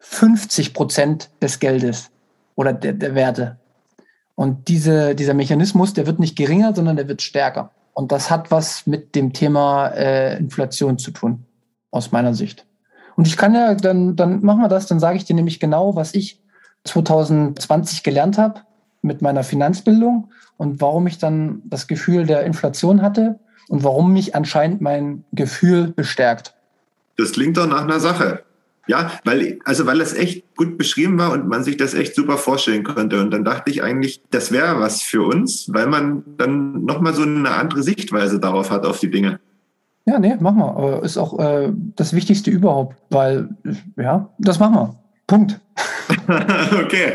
50 0.00 0.74
Prozent 0.74 1.30
des 1.40 1.60
Geldes 1.60 2.10
oder 2.56 2.72
der, 2.72 2.92
der 2.92 3.14
Werte. 3.14 3.58
Und 4.34 4.68
diese, 4.68 5.14
dieser 5.14 5.34
Mechanismus, 5.34 5.94
der 5.94 6.06
wird 6.06 6.18
nicht 6.18 6.36
geringer, 6.36 6.74
sondern 6.74 6.96
der 6.96 7.08
wird 7.08 7.22
stärker. 7.22 7.70
Und 7.96 8.12
das 8.12 8.30
hat 8.30 8.50
was 8.50 8.86
mit 8.86 9.14
dem 9.14 9.32
Thema 9.32 9.86
äh, 9.86 10.36
Inflation 10.36 10.98
zu 10.98 11.12
tun, 11.12 11.46
aus 11.90 12.12
meiner 12.12 12.34
Sicht. 12.34 12.66
Und 13.16 13.26
ich 13.26 13.38
kann 13.38 13.54
ja, 13.54 13.74
dann, 13.74 14.16
dann 14.16 14.42
machen 14.42 14.60
wir 14.60 14.68
das, 14.68 14.86
dann 14.86 15.00
sage 15.00 15.16
ich 15.16 15.24
dir 15.24 15.34
nämlich 15.34 15.60
genau, 15.60 15.96
was 15.96 16.14
ich 16.14 16.42
2020 16.84 18.02
gelernt 18.02 18.36
habe 18.36 18.60
mit 19.00 19.22
meiner 19.22 19.42
Finanzbildung 19.44 20.30
und 20.58 20.82
warum 20.82 21.06
ich 21.06 21.16
dann 21.16 21.62
das 21.64 21.86
Gefühl 21.86 22.26
der 22.26 22.44
Inflation 22.44 23.00
hatte 23.00 23.38
und 23.68 23.82
warum 23.82 24.12
mich 24.12 24.34
anscheinend 24.34 24.82
mein 24.82 25.24
Gefühl 25.32 25.88
bestärkt. 25.88 26.54
Das 27.16 27.32
klingt 27.32 27.56
doch 27.56 27.66
nach 27.66 27.84
einer 27.84 27.98
Sache. 27.98 28.42
Ja, 28.88 29.10
weil, 29.24 29.58
also 29.64 29.86
weil 29.86 30.00
es 30.00 30.14
echt 30.14 30.54
gut 30.54 30.78
beschrieben 30.78 31.18
war 31.18 31.32
und 31.32 31.48
man 31.48 31.64
sich 31.64 31.76
das 31.76 31.94
echt 31.94 32.14
super 32.14 32.38
vorstellen 32.38 32.84
konnte. 32.84 33.20
Und 33.20 33.32
dann 33.32 33.44
dachte 33.44 33.70
ich 33.70 33.82
eigentlich, 33.82 34.22
das 34.30 34.52
wäre 34.52 34.78
was 34.78 35.02
für 35.02 35.22
uns, 35.22 35.72
weil 35.72 35.88
man 35.88 36.22
dann 36.36 36.84
nochmal 36.84 37.14
so 37.14 37.22
eine 37.22 37.50
andere 37.50 37.82
Sichtweise 37.82 38.38
darauf 38.38 38.70
hat, 38.70 38.86
auf 38.86 39.00
die 39.00 39.10
Dinge. 39.10 39.40
Ja, 40.06 40.20
nee, 40.20 40.36
machen 40.38 40.58
wir. 40.58 41.02
Ist 41.02 41.18
auch 41.18 41.38
äh, 41.40 41.72
das 41.96 42.12
Wichtigste 42.12 42.50
überhaupt, 42.50 42.96
weil, 43.10 43.48
ja, 43.96 44.30
das 44.38 44.60
machen 44.60 44.74
wir. 44.74 44.96
Punkt. 45.26 45.60
okay. 46.84 47.14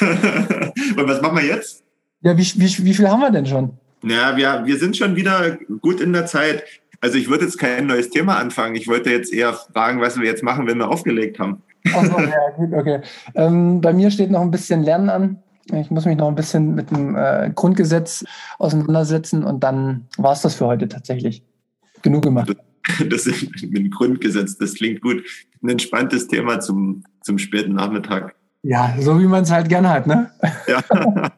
und 0.96 1.08
was 1.08 1.22
machen 1.22 1.36
wir 1.36 1.46
jetzt? 1.46 1.84
Ja, 2.22 2.36
wie, 2.36 2.42
wie, 2.42 2.84
wie 2.84 2.94
viel 2.94 3.08
haben 3.08 3.20
wir 3.20 3.30
denn 3.30 3.46
schon? 3.46 3.70
Ja, 4.04 4.36
wir, 4.36 4.62
wir 4.64 4.76
sind 4.78 4.96
schon 4.96 5.14
wieder 5.14 5.56
gut 5.80 6.00
in 6.00 6.12
der 6.12 6.26
Zeit. 6.26 6.64
Also 7.02 7.18
ich 7.18 7.28
würde 7.28 7.44
jetzt 7.44 7.58
kein 7.58 7.86
neues 7.86 8.10
Thema 8.10 8.38
anfangen. 8.38 8.76
Ich 8.76 8.86
wollte 8.86 9.10
jetzt 9.10 9.32
eher 9.32 9.52
fragen, 9.52 10.00
was 10.00 10.18
wir 10.18 10.24
jetzt 10.24 10.44
machen, 10.44 10.68
wenn 10.68 10.78
wir 10.78 10.88
aufgelegt 10.88 11.40
haben. 11.40 11.60
Achso, 11.92 12.20
ja, 12.20 12.50
gut, 12.56 12.72
okay. 12.72 13.00
Ähm, 13.34 13.80
bei 13.80 13.92
mir 13.92 14.12
steht 14.12 14.30
noch 14.30 14.40
ein 14.40 14.52
bisschen 14.52 14.84
Lernen 14.84 15.10
an. 15.10 15.42
Ich 15.72 15.90
muss 15.90 16.04
mich 16.04 16.16
noch 16.16 16.28
ein 16.28 16.36
bisschen 16.36 16.76
mit 16.76 16.92
dem 16.92 17.16
äh, 17.16 17.50
Grundgesetz 17.52 18.24
auseinandersetzen 18.60 19.42
und 19.42 19.64
dann 19.64 20.06
war 20.16 20.32
es 20.32 20.42
das 20.42 20.54
für 20.54 20.66
heute 20.66 20.88
tatsächlich. 20.88 21.42
Genug 22.02 22.22
gemacht. 22.22 22.56
Das, 23.08 23.26
mit 23.26 23.76
dem 23.76 23.90
Grundgesetz, 23.90 24.58
das 24.58 24.74
klingt 24.74 25.02
gut. 25.02 25.22
Ein 25.62 25.68
entspanntes 25.68 26.26
Thema 26.26 26.58
zum, 26.58 27.04
zum 27.20 27.38
späten 27.38 27.74
Nachmittag. 27.74 28.34
Ja, 28.64 28.96
so 28.98 29.20
wie 29.20 29.26
man 29.28 29.44
es 29.44 29.52
halt 29.52 29.68
gerne 29.68 29.88
hat, 29.88 30.08
ne? 30.08 30.30
Ja. 30.66 30.82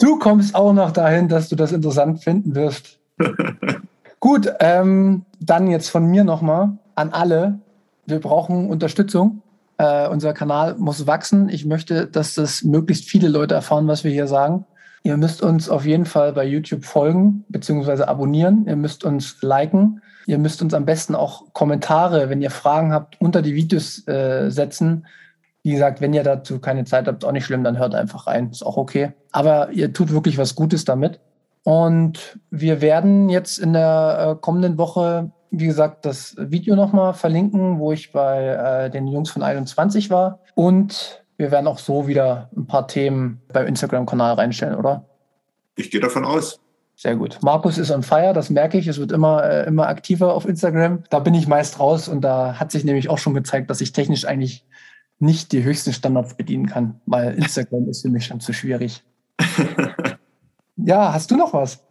Du 0.00 0.18
kommst 0.18 0.54
auch 0.54 0.72
noch 0.72 0.90
dahin, 0.90 1.28
dass 1.28 1.48
du 1.48 1.56
das 1.56 1.72
interessant 1.72 2.22
finden 2.24 2.54
wirst. 2.54 2.98
Gut, 4.24 4.50
ähm, 4.60 5.26
dann 5.38 5.66
jetzt 5.66 5.90
von 5.90 6.06
mir 6.06 6.24
nochmal 6.24 6.78
an 6.94 7.10
alle. 7.10 7.58
Wir 8.06 8.20
brauchen 8.20 8.70
Unterstützung. 8.70 9.42
Äh, 9.76 10.08
unser 10.08 10.32
Kanal 10.32 10.76
muss 10.78 11.06
wachsen. 11.06 11.50
Ich 11.50 11.66
möchte, 11.66 12.06
dass 12.06 12.32
das 12.32 12.64
möglichst 12.64 13.04
viele 13.06 13.28
Leute 13.28 13.54
erfahren, 13.54 13.86
was 13.86 14.02
wir 14.02 14.10
hier 14.10 14.26
sagen. 14.26 14.64
Ihr 15.02 15.18
müsst 15.18 15.42
uns 15.42 15.68
auf 15.68 15.84
jeden 15.84 16.06
Fall 16.06 16.32
bei 16.32 16.46
YouTube 16.46 16.86
folgen 16.86 17.44
bzw. 17.50 18.04
abonnieren. 18.04 18.64
Ihr 18.66 18.76
müsst 18.76 19.04
uns 19.04 19.42
liken. 19.42 20.00
Ihr 20.24 20.38
müsst 20.38 20.62
uns 20.62 20.72
am 20.72 20.86
besten 20.86 21.14
auch 21.14 21.52
Kommentare, 21.52 22.30
wenn 22.30 22.40
ihr 22.40 22.50
Fragen 22.50 22.94
habt, 22.94 23.20
unter 23.20 23.42
die 23.42 23.54
Videos 23.54 24.08
äh, 24.08 24.48
setzen. 24.48 25.04
Wie 25.62 25.72
gesagt, 25.72 26.00
wenn 26.00 26.14
ihr 26.14 26.22
dazu 26.22 26.60
keine 26.60 26.86
Zeit 26.86 27.08
habt, 27.08 27.26
auch 27.26 27.32
nicht 27.32 27.44
schlimm, 27.44 27.62
dann 27.62 27.76
hört 27.76 27.94
einfach 27.94 28.26
rein. 28.26 28.48
Ist 28.48 28.64
auch 28.64 28.78
okay. 28.78 29.12
Aber 29.32 29.70
ihr 29.72 29.92
tut 29.92 30.10
wirklich 30.12 30.38
was 30.38 30.54
Gutes 30.54 30.86
damit. 30.86 31.20
Und 31.64 32.38
wir 32.50 32.80
werden 32.82 33.30
jetzt 33.30 33.58
in 33.58 33.72
der 33.72 34.36
äh, 34.36 34.40
kommenden 34.40 34.78
Woche, 34.78 35.32
wie 35.50 35.66
gesagt, 35.66 36.04
das 36.04 36.36
Video 36.38 36.76
nochmal 36.76 37.14
verlinken, 37.14 37.78
wo 37.78 37.90
ich 37.90 38.12
bei 38.12 38.46
äh, 38.46 38.90
den 38.90 39.06
Jungs 39.06 39.30
von 39.30 39.42
21 39.42 40.10
war. 40.10 40.40
Und 40.54 41.24
wir 41.38 41.50
werden 41.50 41.66
auch 41.66 41.78
so 41.78 42.06
wieder 42.06 42.50
ein 42.54 42.66
paar 42.66 42.86
Themen 42.86 43.40
beim 43.52 43.66
Instagram-Kanal 43.66 44.34
reinstellen, 44.34 44.76
oder? 44.76 45.06
Ich 45.76 45.90
gehe 45.90 46.00
davon 46.00 46.24
aus. 46.24 46.60
Sehr 46.96 47.16
gut. 47.16 47.38
Markus 47.42 47.78
ist 47.78 47.90
on 47.90 48.02
fire, 48.02 48.34
das 48.34 48.50
merke 48.50 48.78
ich. 48.78 48.86
Es 48.86 48.98
wird 48.98 49.10
immer, 49.10 49.42
äh, 49.42 49.66
immer 49.66 49.88
aktiver 49.88 50.34
auf 50.34 50.46
Instagram. 50.46 51.02
Da 51.08 51.18
bin 51.18 51.34
ich 51.34 51.48
meist 51.48 51.80
raus 51.80 52.08
und 52.08 52.20
da 52.20 52.60
hat 52.60 52.70
sich 52.70 52.84
nämlich 52.84 53.08
auch 53.08 53.18
schon 53.18 53.34
gezeigt, 53.34 53.70
dass 53.70 53.80
ich 53.80 53.92
technisch 53.92 54.26
eigentlich 54.26 54.64
nicht 55.18 55.52
die 55.52 55.64
höchsten 55.64 55.94
Standards 55.94 56.36
bedienen 56.36 56.66
kann, 56.66 57.00
weil 57.06 57.34
Instagram 57.34 57.88
ist 57.88 58.02
für 58.02 58.10
mich 58.10 58.26
schon 58.26 58.40
zu 58.40 58.52
schwierig. 58.52 59.02
ja, 60.84 61.12
hast 61.12 61.30
du 61.30 61.36
noch 61.36 61.52
was? 61.52 61.82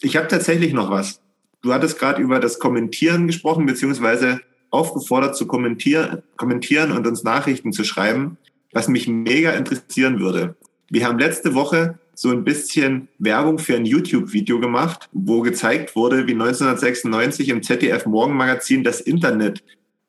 Ich 0.00 0.16
habe 0.16 0.28
tatsächlich 0.28 0.72
noch 0.72 0.90
was. 0.90 1.20
Du 1.62 1.72
hattest 1.72 1.98
gerade 1.98 2.20
über 2.20 2.40
das 2.40 2.58
Kommentieren 2.58 3.28
gesprochen, 3.28 3.66
beziehungsweise 3.66 4.40
aufgefordert 4.70 5.36
zu 5.36 5.46
kommentieren, 5.46 6.22
kommentieren 6.36 6.90
und 6.92 7.06
uns 7.06 7.22
Nachrichten 7.22 7.72
zu 7.72 7.84
schreiben, 7.84 8.38
was 8.72 8.88
mich 8.88 9.06
mega 9.06 9.52
interessieren 9.52 10.18
würde. 10.18 10.56
Wir 10.90 11.06
haben 11.06 11.18
letzte 11.18 11.54
Woche 11.54 11.98
so 12.14 12.30
ein 12.30 12.42
bisschen 12.42 13.08
Werbung 13.18 13.58
für 13.58 13.76
ein 13.76 13.86
YouTube-Video 13.86 14.58
gemacht, 14.60 15.08
wo 15.12 15.40
gezeigt 15.40 15.94
wurde, 15.94 16.26
wie 16.26 16.32
1996 16.32 17.48
im 17.48 17.62
ZDF 17.62 18.06
Morgenmagazin 18.06 18.82
das 18.82 19.00
Internet 19.00 19.62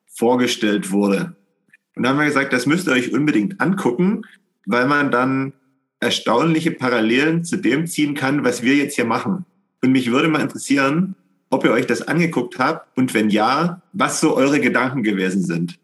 vorgestellt 0.08 0.92
wurde. 0.92 1.36
Und 1.96 2.04
da 2.04 2.10
haben 2.10 2.20
wir 2.20 2.26
gesagt, 2.26 2.52
das 2.52 2.66
müsst 2.66 2.88
ihr 2.88 2.94
euch 2.94 3.14
unbedingt 3.14 3.62
angucken, 3.62 4.24
weil 4.66 4.88
man 4.88 5.12
dann 5.12 5.54
erstaunliche 6.04 6.72
Parallelen 6.72 7.44
zu 7.44 7.58
dem 7.58 7.88
ziehen 7.88 8.14
kann, 8.14 8.44
was 8.44 8.62
wir 8.62 8.76
jetzt 8.76 8.96
hier 8.96 9.06
machen. 9.06 9.46
Und 9.82 9.92
mich 9.92 10.12
würde 10.12 10.28
mal 10.28 10.42
interessieren, 10.42 11.16
ob 11.50 11.64
ihr 11.66 11.72
euch 11.72 11.88
das 11.88 12.08
angeguckt 12.08 12.60
habt 12.60 12.98
und 12.98 13.14
wenn 13.14 13.30
ja, 13.30 13.82
was 13.94 14.20
so 14.20 14.36
eure 14.36 14.60
Gedanken 14.60 15.04
gewesen 15.04 15.44
sind. 15.44 15.80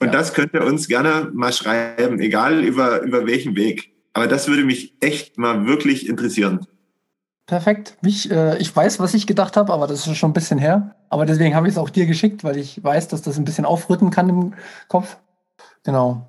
Und 0.00 0.08
ja. 0.08 0.12
das 0.12 0.32
könnt 0.32 0.54
ihr 0.54 0.64
uns 0.64 0.88
gerne 0.88 1.30
mal 1.32 1.52
schreiben, 1.52 2.20
egal 2.20 2.62
über, 2.62 3.02
über 3.02 3.26
welchen 3.26 3.56
Weg. 3.56 3.92
Aber 4.12 4.26
das 4.26 4.48
würde 4.48 4.64
mich 4.64 4.94
echt 5.00 5.38
mal 5.38 5.66
wirklich 5.66 6.08
interessieren. 6.08 6.66
Perfekt. 7.46 7.96
Ich, 8.02 8.30
äh, 8.30 8.58
ich 8.58 8.74
weiß, 8.74 9.00
was 9.00 9.14
ich 9.14 9.26
gedacht 9.26 9.56
habe, 9.56 9.72
aber 9.72 9.86
das 9.86 10.06
ist 10.06 10.16
schon 10.16 10.30
ein 10.30 10.34
bisschen 10.34 10.58
her. 10.58 10.94
Aber 11.08 11.24
deswegen 11.24 11.54
habe 11.54 11.66
ich 11.66 11.74
es 11.74 11.78
auch 11.78 11.90
dir 11.90 12.06
geschickt, 12.06 12.44
weil 12.44 12.56
ich 12.56 12.82
weiß, 12.82 13.08
dass 13.08 13.22
das 13.22 13.38
ein 13.38 13.44
bisschen 13.44 13.64
aufrütteln 13.64 14.10
kann 14.10 14.28
im 14.28 14.54
Kopf. 14.88 15.16
Genau. 15.84 16.28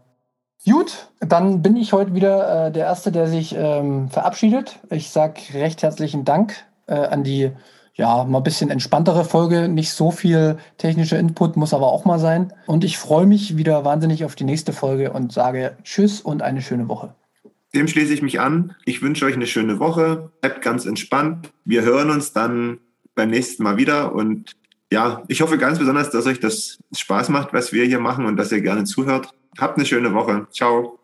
Gut, 0.65 1.09
dann 1.19 1.61
bin 1.61 1.77
ich 1.77 1.93
heute 1.93 2.13
wieder 2.13 2.67
äh, 2.67 2.71
der 2.71 2.85
Erste, 2.85 3.11
der 3.11 3.27
sich 3.27 3.55
ähm, 3.57 4.09
verabschiedet. 4.09 4.79
Ich 4.89 5.09
sage 5.09 5.39
recht 5.53 5.83
herzlichen 5.83 6.25
Dank 6.25 6.53
äh, 6.87 6.95
an 6.95 7.23
die 7.23 7.51
ja, 7.99 8.23
mal 8.23 8.37
ein 8.37 8.43
bisschen 8.43 8.69
entspanntere 8.69 9.25
Folge, 9.25 9.67
nicht 9.67 9.91
so 9.91 10.09
viel 10.09 10.57
technischer 10.77 11.19
Input, 11.19 11.57
muss 11.57 11.73
aber 11.73 11.91
auch 11.91 12.05
mal 12.05 12.17
sein. 12.17 12.53
Und 12.65 12.85
ich 12.85 12.97
freue 12.97 13.25
mich 13.25 13.57
wieder 13.57 13.83
wahnsinnig 13.83 14.23
auf 14.23 14.35
die 14.35 14.45
nächste 14.45 14.71
Folge 14.71 15.11
und 15.11 15.33
sage 15.33 15.75
Tschüss 15.83 16.21
und 16.21 16.41
eine 16.41 16.61
schöne 16.61 16.87
Woche. 16.87 17.13
Dem 17.75 17.87
schließe 17.87 18.13
ich 18.13 18.21
mich 18.21 18.39
an. 18.39 18.73
Ich 18.85 19.01
wünsche 19.01 19.25
euch 19.25 19.35
eine 19.35 19.47
schöne 19.47 19.79
Woche. 19.79 20.31
Bleibt 20.39 20.61
ganz 20.61 20.85
entspannt. 20.85 21.51
Wir 21.65 21.83
hören 21.83 22.09
uns 22.09 22.31
dann 22.31 22.79
beim 23.15 23.29
nächsten 23.29 23.63
Mal 23.63 23.75
wieder. 23.75 24.15
Und 24.15 24.55
ja, 24.91 25.23
ich 25.27 25.41
hoffe 25.41 25.57
ganz 25.57 25.77
besonders, 25.77 26.09
dass 26.09 26.25
euch 26.25 26.39
das 26.39 26.79
Spaß 26.93 27.29
macht, 27.29 27.53
was 27.53 27.73
wir 27.73 27.83
hier 27.83 27.99
machen 27.99 28.25
und 28.25 28.37
dass 28.37 28.51
ihr 28.51 28.61
gerne 28.61 28.85
zuhört. 28.85 29.33
Habt 29.59 29.77
eine 29.77 29.85
schöne 29.85 30.13
Woche. 30.13 30.47
Ciao. 30.51 30.99